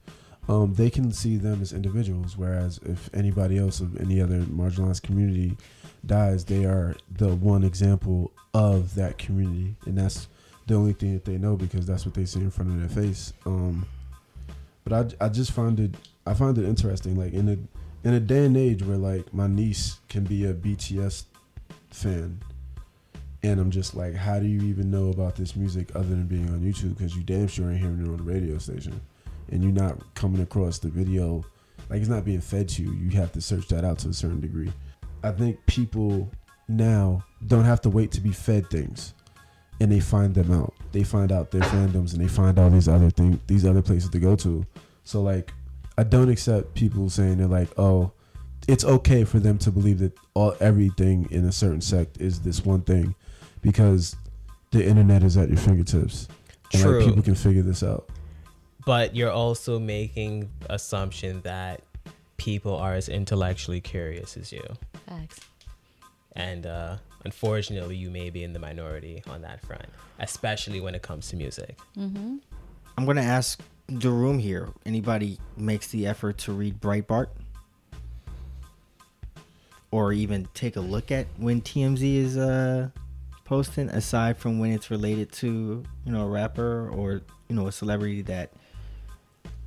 Um, 0.50 0.74
they 0.74 0.90
can 0.90 1.12
see 1.14 1.38
them 1.38 1.62
as 1.62 1.72
individuals, 1.72 2.36
whereas 2.38 2.78
if 2.84 3.10
anybody 3.14 3.58
else 3.58 3.80
of 3.80 3.98
any 4.02 4.20
other 4.22 4.40
marginalized 4.40 5.02
community 5.02 5.56
dies, 6.06 6.44
they 6.44 6.66
are 6.66 6.96
the 7.10 7.34
one 7.36 7.64
example 7.64 8.32
of 8.54 8.94
that 8.96 9.18
community, 9.18 9.78
and 9.86 9.98
that's 9.98 10.28
the 10.68 10.76
only 10.76 10.92
thing 10.92 11.14
that 11.14 11.24
they 11.24 11.38
know 11.38 11.56
because 11.56 11.86
that's 11.86 12.06
what 12.06 12.14
they 12.14 12.26
see 12.26 12.42
in 12.42 12.52
front 12.52 12.72
of 12.72 12.80
their 12.80 12.90
face. 13.04 13.32
Um, 13.46 13.86
but 14.84 15.16
I, 15.22 15.26
I 15.26 15.30
just 15.30 15.52
find 15.52 15.80
it 15.80 15.96
I 16.26 16.34
find 16.34 16.58
it 16.58 16.66
interesting, 16.66 17.18
like 17.18 17.34
in 17.34 17.50
a 17.50 17.58
in 18.04 18.14
a 18.14 18.20
day 18.20 18.46
and 18.46 18.58
age 18.58 18.84
where 18.84 18.98
like 18.98 19.34
my 19.34 19.48
niece 19.48 20.00
can 20.10 20.24
be 20.24 20.46
a 20.46 20.54
BTS 20.54 21.24
fan, 21.90 22.40
and 23.44 23.60
I'm 23.60 23.72
just 23.72 23.96
like, 23.96 24.14
how 24.14 24.40
do 24.40 24.46
you 24.46 24.62
even 24.64 24.90
know 24.90 25.10
about 25.10 25.36
this 25.36 25.56
music 25.56 25.96
other 25.96 26.10
than 26.10 26.28
being 26.28 26.50
on 26.50 26.62
YouTube? 26.62 26.98
Because 26.98 27.16
you 27.16 27.24
damn 27.24 27.48
sure 27.48 27.70
ain't 27.70 27.80
hearing 27.80 28.00
it 28.00 28.08
on 28.08 28.18
the 28.18 28.24
radio 28.24 28.58
station, 28.58 29.00
and 29.52 29.64
you're 29.64 29.74
not 29.74 30.16
coming 30.16 30.42
across 30.42 30.80
the 30.80 30.90
video, 30.90 31.44
like 31.90 32.00
it's 32.00 32.10
not 32.10 32.26
being 32.26 32.42
fed 32.42 32.70
to 32.70 32.84
you. 32.84 32.92
You 32.94 33.10
have 33.18 33.32
to 33.34 33.42
search 33.42 33.68
that 33.70 33.84
out 33.84 34.00
to 34.00 34.10
a 34.10 34.14
certain 34.14 34.40
degree. 34.40 34.72
I 35.24 35.32
think 35.32 35.66
people 35.66 36.30
now 36.68 37.24
don't 37.48 37.66
have 37.66 37.82
to 37.82 37.90
wait 37.90 38.12
to 38.12 38.22
be 38.22 38.32
fed 38.32 38.70
things, 38.70 39.14
and 39.80 39.92
they 39.92 40.00
find 40.00 40.34
them 40.34 40.52
out. 40.52 40.74
They 40.92 41.04
find 41.04 41.32
out 41.32 41.52
their 41.52 41.62
fandoms, 41.62 42.14
and 42.14 42.22
they 42.22 42.28
find 42.28 42.60
all 42.60 42.70
these 42.70 42.88
other 42.88 43.10
things, 43.10 43.40
these 43.48 43.66
other 43.66 43.82
places 43.82 44.10
to 44.10 44.20
go 44.20 44.36
to, 44.38 44.66
So 45.04 45.22
like, 45.22 45.54
I 45.98 46.04
don't 46.04 46.30
accept 46.30 46.74
people 46.74 47.10
saying 47.10 47.38
they're 47.38 47.48
like, 47.48 47.70
oh, 47.78 48.12
it's 48.68 48.84
okay 48.86 49.24
for 49.26 49.40
them 49.40 49.58
to 49.60 49.72
believe 49.72 50.00
that 50.00 50.14
all 50.34 50.56
everything 50.60 51.28
in 51.32 51.46
a 51.46 51.52
certain 51.52 51.82
sect 51.82 52.20
is 52.20 52.42
this 52.42 52.66
one 52.66 52.82
thing, 52.82 53.14
because 53.62 54.16
the 54.72 54.86
internet 54.86 55.24
is 55.24 55.38
at 55.38 55.50
your 55.50 55.58
fingertips. 55.58 56.28
And 56.74 56.82
True. 56.82 56.98
like, 57.00 57.08
people 57.08 57.22
can 57.24 57.36
figure 57.36 57.62
this 57.62 57.84
out. 57.84 58.10
but 58.86 59.16
you're 59.16 59.32
also 59.32 59.80
making 59.80 60.50
assumption 60.70 61.42
that 61.42 61.82
people 62.38 62.76
are 62.76 62.96
as 62.96 63.08
intellectually 63.10 63.80
curious 63.80 64.36
as 64.36 64.52
you 64.52 64.62
Facts. 65.08 65.40
and 66.36 66.66
uh, 66.66 66.98
unfortunately 67.24 67.96
you 67.96 68.10
may 68.10 68.30
be 68.32 68.44
in 68.44 68.52
the 68.54 68.60
minority 68.60 69.22
on 69.30 69.42
that 69.44 69.62
front 69.62 69.86
especially 70.20 70.82
when 70.82 70.96
it 70.96 71.02
comes 71.04 71.30
to 71.30 71.36
music 71.38 71.78
Mm-hmm. 71.98 72.38
I'm 72.98 73.06
gonna 73.06 73.22
ask 73.22 73.62
the 73.88 74.10
room 74.10 74.40
here. 74.40 74.70
Anybody 74.86 75.40
makes 75.58 75.88
the 75.88 76.08
effort 76.08 76.38
to 76.40 76.54
read 76.54 76.80
Breitbart, 76.82 77.28
or 79.92 80.14
even 80.14 80.48
take 80.54 80.76
a 80.76 80.82
look 80.82 81.12
at 81.12 81.28
when 81.38 81.62
TMZ 81.62 82.16
is 82.16 82.38
uh, 82.38 82.90
posting, 83.46 83.90
aside 83.90 84.38
from 84.38 84.60
when 84.60 84.72
it's 84.72 84.90
related 84.90 85.32
to 85.34 85.84
you 86.06 86.12
know 86.12 86.24
a 86.26 86.30
rapper 86.30 86.90
or 86.90 87.22
you 87.50 87.56
know 87.56 87.68
a 87.68 87.72
celebrity 87.72 88.22
that 88.24 88.52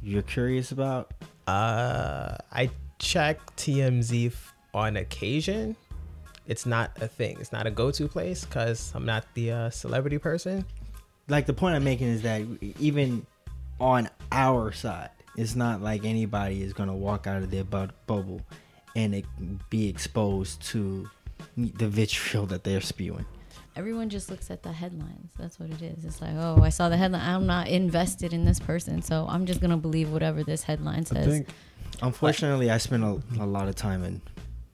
you're 0.03 0.23
curious 0.23 0.73
about. 0.73 1.13
uh, 1.47 2.37
i 2.53 2.71
check 2.99 3.39
tmz 3.57 4.27
f- 4.29 4.55
on 4.73 4.97
occasion 4.97 5.77
it's 6.47 6.65
not 6.65 6.91
a 7.03 7.07
thing 7.09 7.37
it's 7.41 7.53
not 7.53 7.67
a 7.67 7.71
go-to 7.71 8.09
place 8.09 8.45
because 8.45 8.91
i'm 8.95 9.05
not 9.05 9.25
the 9.35 9.51
uh, 9.53 9.71
celebrity 9.71 10.17
person 10.19 10.65
Like 11.29 11.45
the 11.47 11.53
point 11.53 11.75
I'm 11.77 11.85
making 11.85 12.07
is 12.09 12.23
that 12.23 12.43
even 12.81 13.27
on 13.81 14.09
our 14.33 14.73
side, 14.73 15.11
it's 15.37 15.55
not 15.55 15.83
like 15.83 16.05
anybody 16.05 16.63
is 16.63 16.73
gonna 16.73 16.97
walk 16.97 17.27
out 17.27 17.43
of 17.43 17.51
their 17.51 17.65
bu- 17.65 17.89
bubble 18.07 18.41
and 18.95 19.15
it 19.15 19.25
be 19.71 19.89
exposed 19.89 20.63
to 20.69 21.09
the 21.57 21.87
vitriol 21.89 22.47
that 22.47 22.65
they're 22.65 22.81
spewing. 22.81 23.27
Everyone 23.77 24.09
just 24.09 24.31
looks 24.31 24.51
at 24.51 24.63
the 24.63 24.73
headlines. 24.73 25.33
That's 25.39 25.61
what 25.61 25.69
it 25.69 25.83
is. 25.83 26.03
It's 26.07 26.23
like, 26.23 26.33
oh, 26.35 26.63
I 26.63 26.71
saw 26.71 26.89
the 26.89 26.97
headline. 26.97 27.21
I'm 27.21 27.45
not 27.47 27.69
invested 27.69 28.33
in 28.33 28.47
this 28.47 28.59
person, 28.59 29.03
so 29.03 29.27
I'm 29.29 29.45
just 29.45 29.61
gonna 29.61 29.77
believe 29.77 30.11
whatever 30.11 30.43
this 30.43 30.63
headline 30.63 31.01
I 31.01 31.05
says. 31.05 31.27
think 31.27 31.49
Unfortunately, 32.03 32.71
I 32.71 32.79
spend 32.79 33.05
a, 33.05 33.21
a 33.41 33.47
lot 33.47 33.69
of 33.69 33.75
time 33.75 34.03
in 34.05 34.21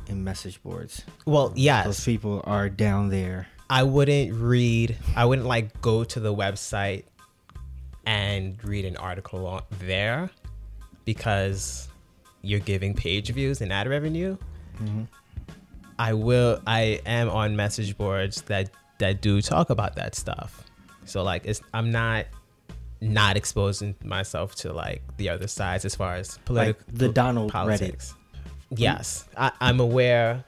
in 0.08 0.24
message 0.24 0.60
boards. 0.62 1.02
well 1.26 1.52
yeah, 1.56 1.82
Those 1.84 2.04
people 2.04 2.42
are 2.44 2.68
down 2.68 3.08
there. 3.08 3.46
I 3.70 3.84
wouldn't 3.84 4.34
read. 4.34 4.96
I 5.16 5.24
wouldn't 5.24 5.46
like 5.48 5.80
go 5.80 6.04
to 6.04 6.20
the 6.20 6.34
website 6.34 7.04
and 8.06 8.62
read 8.64 8.84
an 8.84 8.96
article 8.96 9.46
on 9.46 9.62
there 9.80 10.30
because 11.04 11.88
you're 12.42 12.60
giving 12.60 12.94
page 12.94 13.30
views 13.30 13.60
and 13.60 13.72
ad 13.72 13.88
revenue. 13.88 14.36
Mm-hmm. 14.82 15.02
I 15.98 16.14
will. 16.14 16.60
I 16.66 17.00
am 17.06 17.28
on 17.30 17.54
message 17.56 17.96
boards 17.96 18.42
that 18.42 18.70
that 18.98 19.20
do 19.22 19.40
talk 19.42 19.70
about 19.70 19.96
that 19.96 20.14
stuff. 20.14 20.64
So 21.04 21.22
like, 21.22 21.42
it's 21.46 21.60
I'm 21.74 21.90
not 21.92 22.26
not 23.00 23.36
exposing 23.36 23.94
myself 24.04 24.54
to 24.54 24.72
like 24.72 25.02
the 25.16 25.28
other 25.28 25.48
sides 25.48 25.84
as 25.84 25.94
far 25.94 26.14
as 26.14 26.36
Like 26.36 26.44
political 26.44 26.84
the 26.92 27.08
Donald 27.08 27.50
Reddit. 27.50 27.52
politics. 27.52 28.14
Mm-hmm. 28.72 28.74
Yes, 28.82 29.28
I, 29.36 29.52
I'm 29.60 29.80
aware 29.80 30.44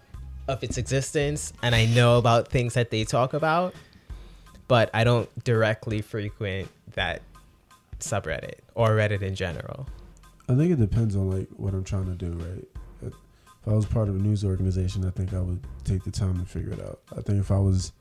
of 0.49 0.63
its 0.63 0.79
existence 0.79 1.53
and 1.63 1.75
I 1.75 1.87
know 1.87 2.19
about 2.19 2.49
things 2.49 2.75
that 2.75 2.91
they 2.91 3.05
talk 3.05 3.35
about, 3.35 3.75
but 4.69 4.89
I 4.95 5.05
don't 5.05 5.29
directly 5.45 6.01
frequent 6.01 6.69
that 6.95 7.23
subreddit 8.05 8.61
or 8.75 8.91
Reddit 8.91 9.23
in 9.23 9.35
general. 9.35 9.89
I 10.49 10.55
think 10.55 10.73
it 10.73 10.79
depends 10.79 11.17
on 11.17 11.31
like 11.31 11.49
what 11.57 11.75
I'm 11.75 11.85
trying 11.85 12.07
to 12.07 12.15
do, 12.15 12.33
right? 12.33 12.65
If 13.03 13.69
I 13.69 13.73
was 13.73 13.87
part 13.87 14.09
of 14.09 14.17
a 14.17 14.19
news 14.19 14.45
organization, 14.45 15.07
I 15.07 15.11
think 15.11 15.33
I 15.33 15.41
would 15.41 15.65
take 15.85 16.05
the 16.05 16.11
time 16.11 16.39
to 16.39 16.45
figure 16.45 16.73
it 16.73 16.81
out. 16.81 17.01
I 17.17 17.23
think 17.23 17.41
if 17.41 17.51
I 17.51 17.59
was 17.59 17.93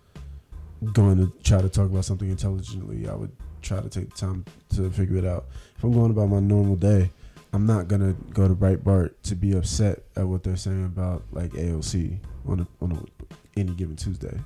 going 0.92 1.18
to 1.18 1.32
try 1.42 1.62
to 1.62 1.70
talk 1.70 1.90
about 1.90 2.04
something 2.04 2.30
intelligently, 2.30 3.08
I 3.08 3.14
would 3.16 3.32
try 3.62 3.80
to 3.80 3.90
take 3.90 4.14
the 4.14 4.16
time 4.16 4.46
to 4.76 4.90
figure 4.90 5.18
it 5.18 5.26
out. 5.26 5.46
If 5.78 5.84
I'm 5.84 5.94
going 5.94 6.12
about 6.12 6.28
my 6.28 6.42
normal 6.42 6.76
day, 6.76 7.10
I'm 7.54 7.66
not 7.68 7.88
gonna 7.88 8.14
go 8.32 8.48
to 8.48 8.56
Breitbart 8.56 9.14
to 9.24 9.36
be 9.36 9.54
upset 9.54 10.04
at 10.16 10.28
what 10.28 10.44
they're 10.44 10.58
saying 10.58 10.86
about 10.86 11.24
like 11.32 11.52
AOC 11.52 12.18
on 12.48 12.62
a, 12.62 12.84
on 12.84 12.92
a, 12.94 13.60
any 13.60 13.72
given 13.74 13.96
Tuesday. 13.96 14.40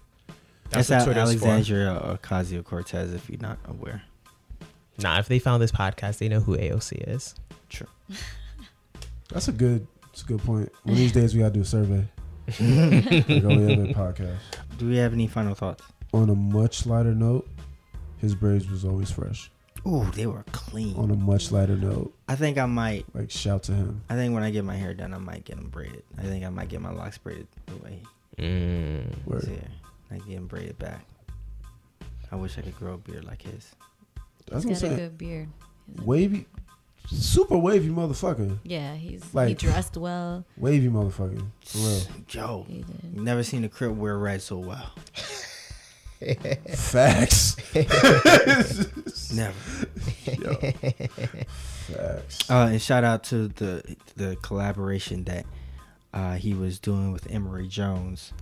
That's, 0.70 0.90
what 0.90 1.16
Al- 1.16 1.24
Alexandria 1.24 2.20
Ocasio 2.22 2.64
Cortez, 2.64 3.14
if 3.14 3.30
you're 3.30 3.40
not 3.40 3.58
aware. 3.66 4.04
Nah, 5.00 5.20
if 5.20 5.28
they 5.28 5.40
found 5.40 5.62
this 5.62 5.72
podcast, 5.72 6.18
they 6.18 6.28
know 6.30 6.40
who 6.40 6.58
AOC 6.58 7.08
is. 7.08 7.36
True. 7.70 7.88
That's 9.30 9.48
a 9.48 9.52
good. 9.52 9.88
That's 10.06 10.24
a 10.24 10.26
good 10.26 10.40
point. 10.42 10.72
One 10.84 10.94
of 10.94 10.98
these 10.98 11.12
days 11.12 11.34
we 11.36 11.42
gotta 11.42 11.54
do 11.54 11.62
a 11.62 11.66
survey. 11.66 12.08
like 12.48 13.44
all 13.44 13.52
other 13.52 13.88
podcasts. 13.94 14.38
Do 14.78 14.88
we 14.88 14.98
have 14.98 15.14
any 15.14 15.28
final 15.28 15.54
thoughts? 15.54 15.84
On 16.14 16.30
a 16.30 16.36
much 16.36 16.86
lighter 16.86 17.14
note, 17.14 17.48
his 18.18 18.34
braids 18.34 18.70
was 18.70 18.86
always 18.86 19.12
fresh. 19.12 19.52
Ooh, 19.86 20.06
they 20.16 20.26
were 20.26 20.44
clean. 20.52 20.96
On 20.96 21.12
a 21.12 21.16
much 21.16 21.52
lighter 21.52 21.76
note, 21.76 22.14
I 22.28 22.36
think 22.36 22.58
I 22.58 22.66
might. 22.66 23.06
like 23.14 23.30
shout 23.30 23.64
to 23.64 23.74
him. 23.74 24.02
I 24.10 24.16
think 24.16 24.34
when 24.34 24.44
I 24.44 24.50
get 24.50 24.66
my 24.66 24.76
hair 24.76 24.94
done, 24.94 25.14
I 25.14 25.18
might 25.18 25.46
get 25.46 25.58
them 25.58 25.70
braided. 25.70 26.04
I 26.18 26.24
think 26.24 26.44
I 26.46 26.50
might 26.50 26.70
get 26.70 26.82
my 26.82 26.92
locks 26.92 27.18
braided 27.18 27.48
the 27.68 27.76
way 27.78 28.02
Mm. 28.40 29.14
he's 29.16 29.26
Word. 29.26 29.44
here. 29.46 29.68
I 30.12 30.16
get 30.20 30.36
them 30.36 30.48
braided 30.48 30.78
back. 30.80 31.06
I 32.32 32.36
wish 32.36 32.58
I 32.58 32.62
could 32.62 32.78
grow 32.78 32.94
a 32.94 32.98
beard 32.98 33.26
like 33.26 33.42
his. 33.42 33.74
That's 34.50 34.64
He's 34.64 34.82
what 34.82 34.92
I'm 34.92 34.98
got 34.98 35.00
a 35.00 35.02
good 35.10 35.18
beard. 35.18 35.50
He's 35.96 36.06
Wavy, 36.06 36.46
super 37.08 37.58
wavy 37.58 37.90
motherfucker. 37.90 38.58
Yeah, 38.64 38.96
he's 38.96 39.24
he 39.24 39.30
Like- 39.34 39.58
dressed 39.58 39.98
well. 39.98 40.46
Wavy 40.58 40.88
motherfucker. 40.90 41.46
For 41.66 41.78
real. 41.78 42.02
Joe, 42.28 42.66
you 42.70 42.84
never 43.14 43.44
seen 43.44 43.64
a 43.64 43.70
crib 43.70 43.98
wear 43.98 44.18
red 44.18 44.42
so 44.42 44.58
well. 44.58 44.92
Facts. 46.68 47.56
Never. 49.34 49.56
Yo. 50.26 50.54
Facts. 50.56 52.50
Uh, 52.50 52.68
and 52.72 52.82
shout 52.82 53.04
out 53.04 53.24
to 53.26 53.48
the 53.50 53.96
the 54.16 54.36
collaboration 54.42 55.24
that 55.26 55.46
uh, 56.14 56.34
he 56.36 56.54
was 56.54 56.80
doing 56.80 57.12
with 57.12 57.30
Emory 57.30 57.68
Jones. 57.68 58.34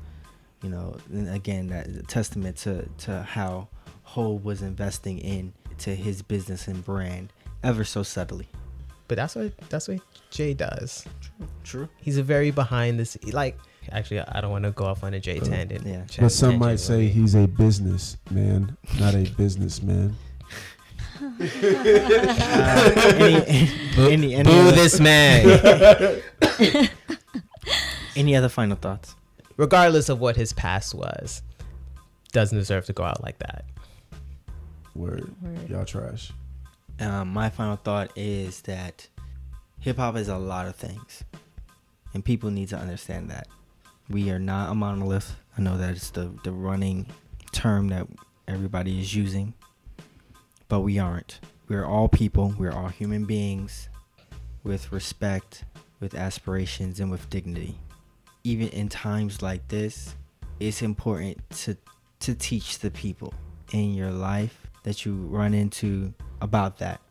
You 0.63 0.70
know, 0.70 0.96
and 1.12 1.30
again, 1.30 1.68
that 1.68 1.88
is 1.88 1.98
a 1.98 2.04
testament 2.04 2.58
to 2.58 2.88
to 3.00 3.24
how 3.24 3.68
Hove 4.04 4.46
was 4.46 4.62
investing 4.62 5.18
in 5.20 5.54
to 5.79 5.95
his 5.95 6.21
business 6.21 6.67
and 6.67 6.83
brand 6.83 7.31
ever 7.63 7.83
so 7.83 8.03
subtly. 8.03 8.47
But 9.07 9.17
that's 9.17 9.35
what 9.35 9.57
that's 9.69 9.88
what 9.88 9.99
Jay 10.31 10.53
does. 10.53 11.05
True. 11.21 11.47
True. 11.63 11.89
He's 11.97 12.17
a 12.17 12.23
very 12.23 12.51
behind 12.51 12.99
this 12.99 13.17
like 13.31 13.57
actually 13.91 14.19
I 14.19 14.41
don't 14.41 14.51
want 14.51 14.65
to 14.65 14.71
go 14.71 14.85
off 14.85 15.03
on 15.03 15.13
a 15.13 15.19
Jay 15.19 15.39
tangent. 15.39 15.85
yeah. 15.85 16.03
But 16.19 16.31
some 16.31 16.57
might 16.57 16.79
say 16.79 16.97
really. 16.97 17.09
he's 17.09 17.35
a 17.35 17.47
business 17.47 18.17
man, 18.31 18.75
not 18.99 19.13
a 19.13 19.29
businessman. 19.38 20.15
Uh, 21.21 21.31
any, 23.17 23.35
any, 23.97 24.35
any, 24.35 24.43
Boo 24.43 24.51
other, 24.51 24.71
this 24.71 24.99
man. 24.99 26.21
any 28.15 28.35
other 28.35 28.49
final 28.49 28.75
thoughts? 28.75 29.15
Regardless 29.57 30.09
of 30.09 30.19
what 30.19 30.35
his 30.35 30.51
past 30.53 30.93
was, 30.93 31.41
doesn't 32.31 32.57
deserve 32.57 32.85
to 32.85 32.93
go 32.93 33.03
out 33.03 33.23
like 33.23 33.39
that. 33.39 33.65
Word. 34.95 35.29
Word. 35.41 35.69
Y'all 35.69 35.86
trash. 35.86 36.31
Um, 36.99 37.27
my 37.29 37.49
final 37.49 37.75
thought 37.75 38.12
is 38.15 38.62
that 38.62 39.08
hip 39.79 39.97
hop 39.97 40.15
is 40.15 40.29
a 40.29 40.38
lot 40.38 40.67
of 40.67 40.75
things, 40.75 41.23
and 42.13 42.23
people 42.23 42.49
need 42.49 42.69
to 42.69 42.77
understand 42.77 43.29
that 43.29 43.47
we 44.10 44.29
are 44.29 44.39
not 44.39 44.71
a 44.71 44.75
monolith. 44.75 45.36
I 45.58 45.62
know 45.62 45.77
that 45.77 45.91
it's 45.91 46.12
the 46.12 46.31
the 46.43 46.51
running 46.51 47.08
term 47.51 47.89
that 47.89 48.08
everybody 48.47 48.99
is 49.01 49.13
using, 49.13 49.53
but 50.69 50.79
we 50.81 50.97
aren't. 50.97 51.39
We're 51.67 51.86
all 51.86 52.08
people. 52.08 52.55
We're 52.58 52.71
all 52.71 52.89
human 52.89 53.25
beings 53.25 53.89
with 54.63 54.91
respect, 54.93 55.65
with 55.99 56.15
aspirations, 56.15 57.01
and 57.01 57.12
with 57.12 57.29
dignity. 57.29 57.77
Even 58.45 58.69
in 58.69 58.88
times 58.88 59.41
like 59.41 59.67
this, 59.67 60.15
it's 60.62 60.81
important 60.81 61.49
to 61.49 61.75
to 62.21 62.34
teach 62.34 62.79
the 62.79 62.91
people 62.91 63.34
in 63.73 63.93
your 63.93 64.12
life 64.12 64.64
that 64.86 65.04
you 65.04 65.13
run 65.13 65.54
into 65.54 66.13
about 66.41 66.78
that 66.78 67.02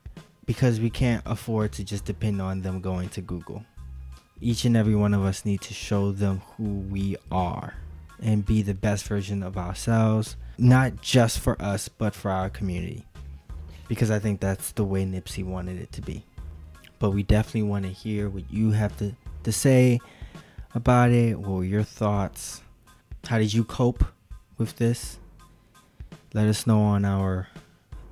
because 0.46 0.78
we 0.78 0.88
can't 0.88 1.22
afford 1.26 1.72
to 1.72 1.84
just 1.84 2.04
depend 2.04 2.40
on 2.40 2.62
them 2.62 2.80
going 2.80 3.08
to 3.10 3.20
Google. 3.20 3.64
Each 4.40 4.64
and 4.64 4.76
every 4.76 4.94
one 4.94 5.12
of 5.12 5.24
us 5.24 5.44
need 5.44 5.60
to 5.62 5.74
show 5.74 6.12
them 6.12 6.40
who 6.56 6.64
we 6.64 7.16
are 7.32 7.74
and 8.22 8.46
be 8.46 8.62
the 8.62 8.74
best 8.74 9.06
version 9.06 9.42
of 9.42 9.58
ourselves, 9.58 10.36
not 10.56 11.00
just 11.02 11.40
for 11.40 11.60
us, 11.60 11.88
but 11.88 12.14
for 12.14 12.30
our 12.30 12.48
community. 12.48 13.04
Because 13.88 14.10
I 14.10 14.20
think 14.20 14.40
that's 14.40 14.70
the 14.72 14.84
way 14.84 15.04
Nipsey 15.04 15.44
wanted 15.44 15.80
it 15.80 15.90
to 15.92 16.00
be. 16.00 16.24
But 17.00 17.10
we 17.10 17.24
definitely 17.24 17.68
want 17.68 17.86
to 17.86 17.90
hear 17.90 18.28
what 18.28 18.50
you 18.52 18.70
have 18.70 18.96
to, 18.98 19.16
to 19.42 19.50
say 19.52 19.98
about 20.74 21.10
it 21.10 21.34
or 21.34 21.64
your 21.64 21.82
thoughts. 21.82 22.62
How 23.26 23.38
did 23.38 23.52
you 23.52 23.64
cope 23.64 24.04
with 24.58 24.76
this? 24.76 25.18
Let 26.34 26.46
us 26.46 26.66
know 26.66 26.80
on 26.80 27.04
our 27.04 27.48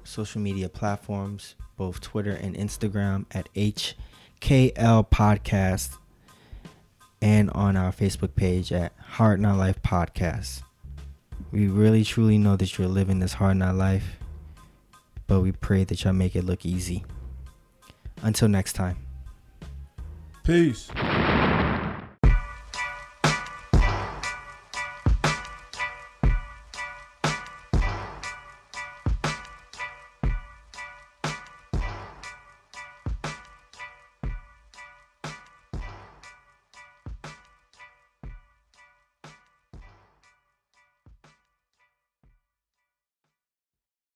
social 0.05 0.41
media 0.41 0.69
platforms, 0.69 1.55
both 1.77 2.01
Twitter 2.01 2.33
and 2.33 2.57
Instagram 2.57 3.27
at 3.33 3.53
HKL 3.55 5.09
Podcast 5.09 5.97
and 7.21 7.51
on 7.51 7.77
our 7.77 7.93
Facebook 7.93 8.35
page 8.35 8.73
at 8.73 8.93
Hard 8.99 9.41
Knock 9.41 9.59
Life 9.59 9.83
Podcast. 9.83 10.63
We 11.53 11.69
really 11.69 12.05
truly 12.05 12.39
know 12.39 12.57
that 12.57 12.79
you're 12.79 12.89
living 12.89 13.21
this 13.21 13.35
hard 13.35 13.59
knock 13.59 13.77
life, 13.77 14.17
but 15.27 15.41
we 15.41 15.53
pray 15.53 15.85
that 15.85 16.03
y'all 16.03 16.13
make 16.13 16.35
it 16.35 16.45
look 16.45 16.67
easy. 16.67 17.05
Until 18.23 18.49
next 18.49 18.75
time. 18.75 18.99
Peace. 20.45 20.91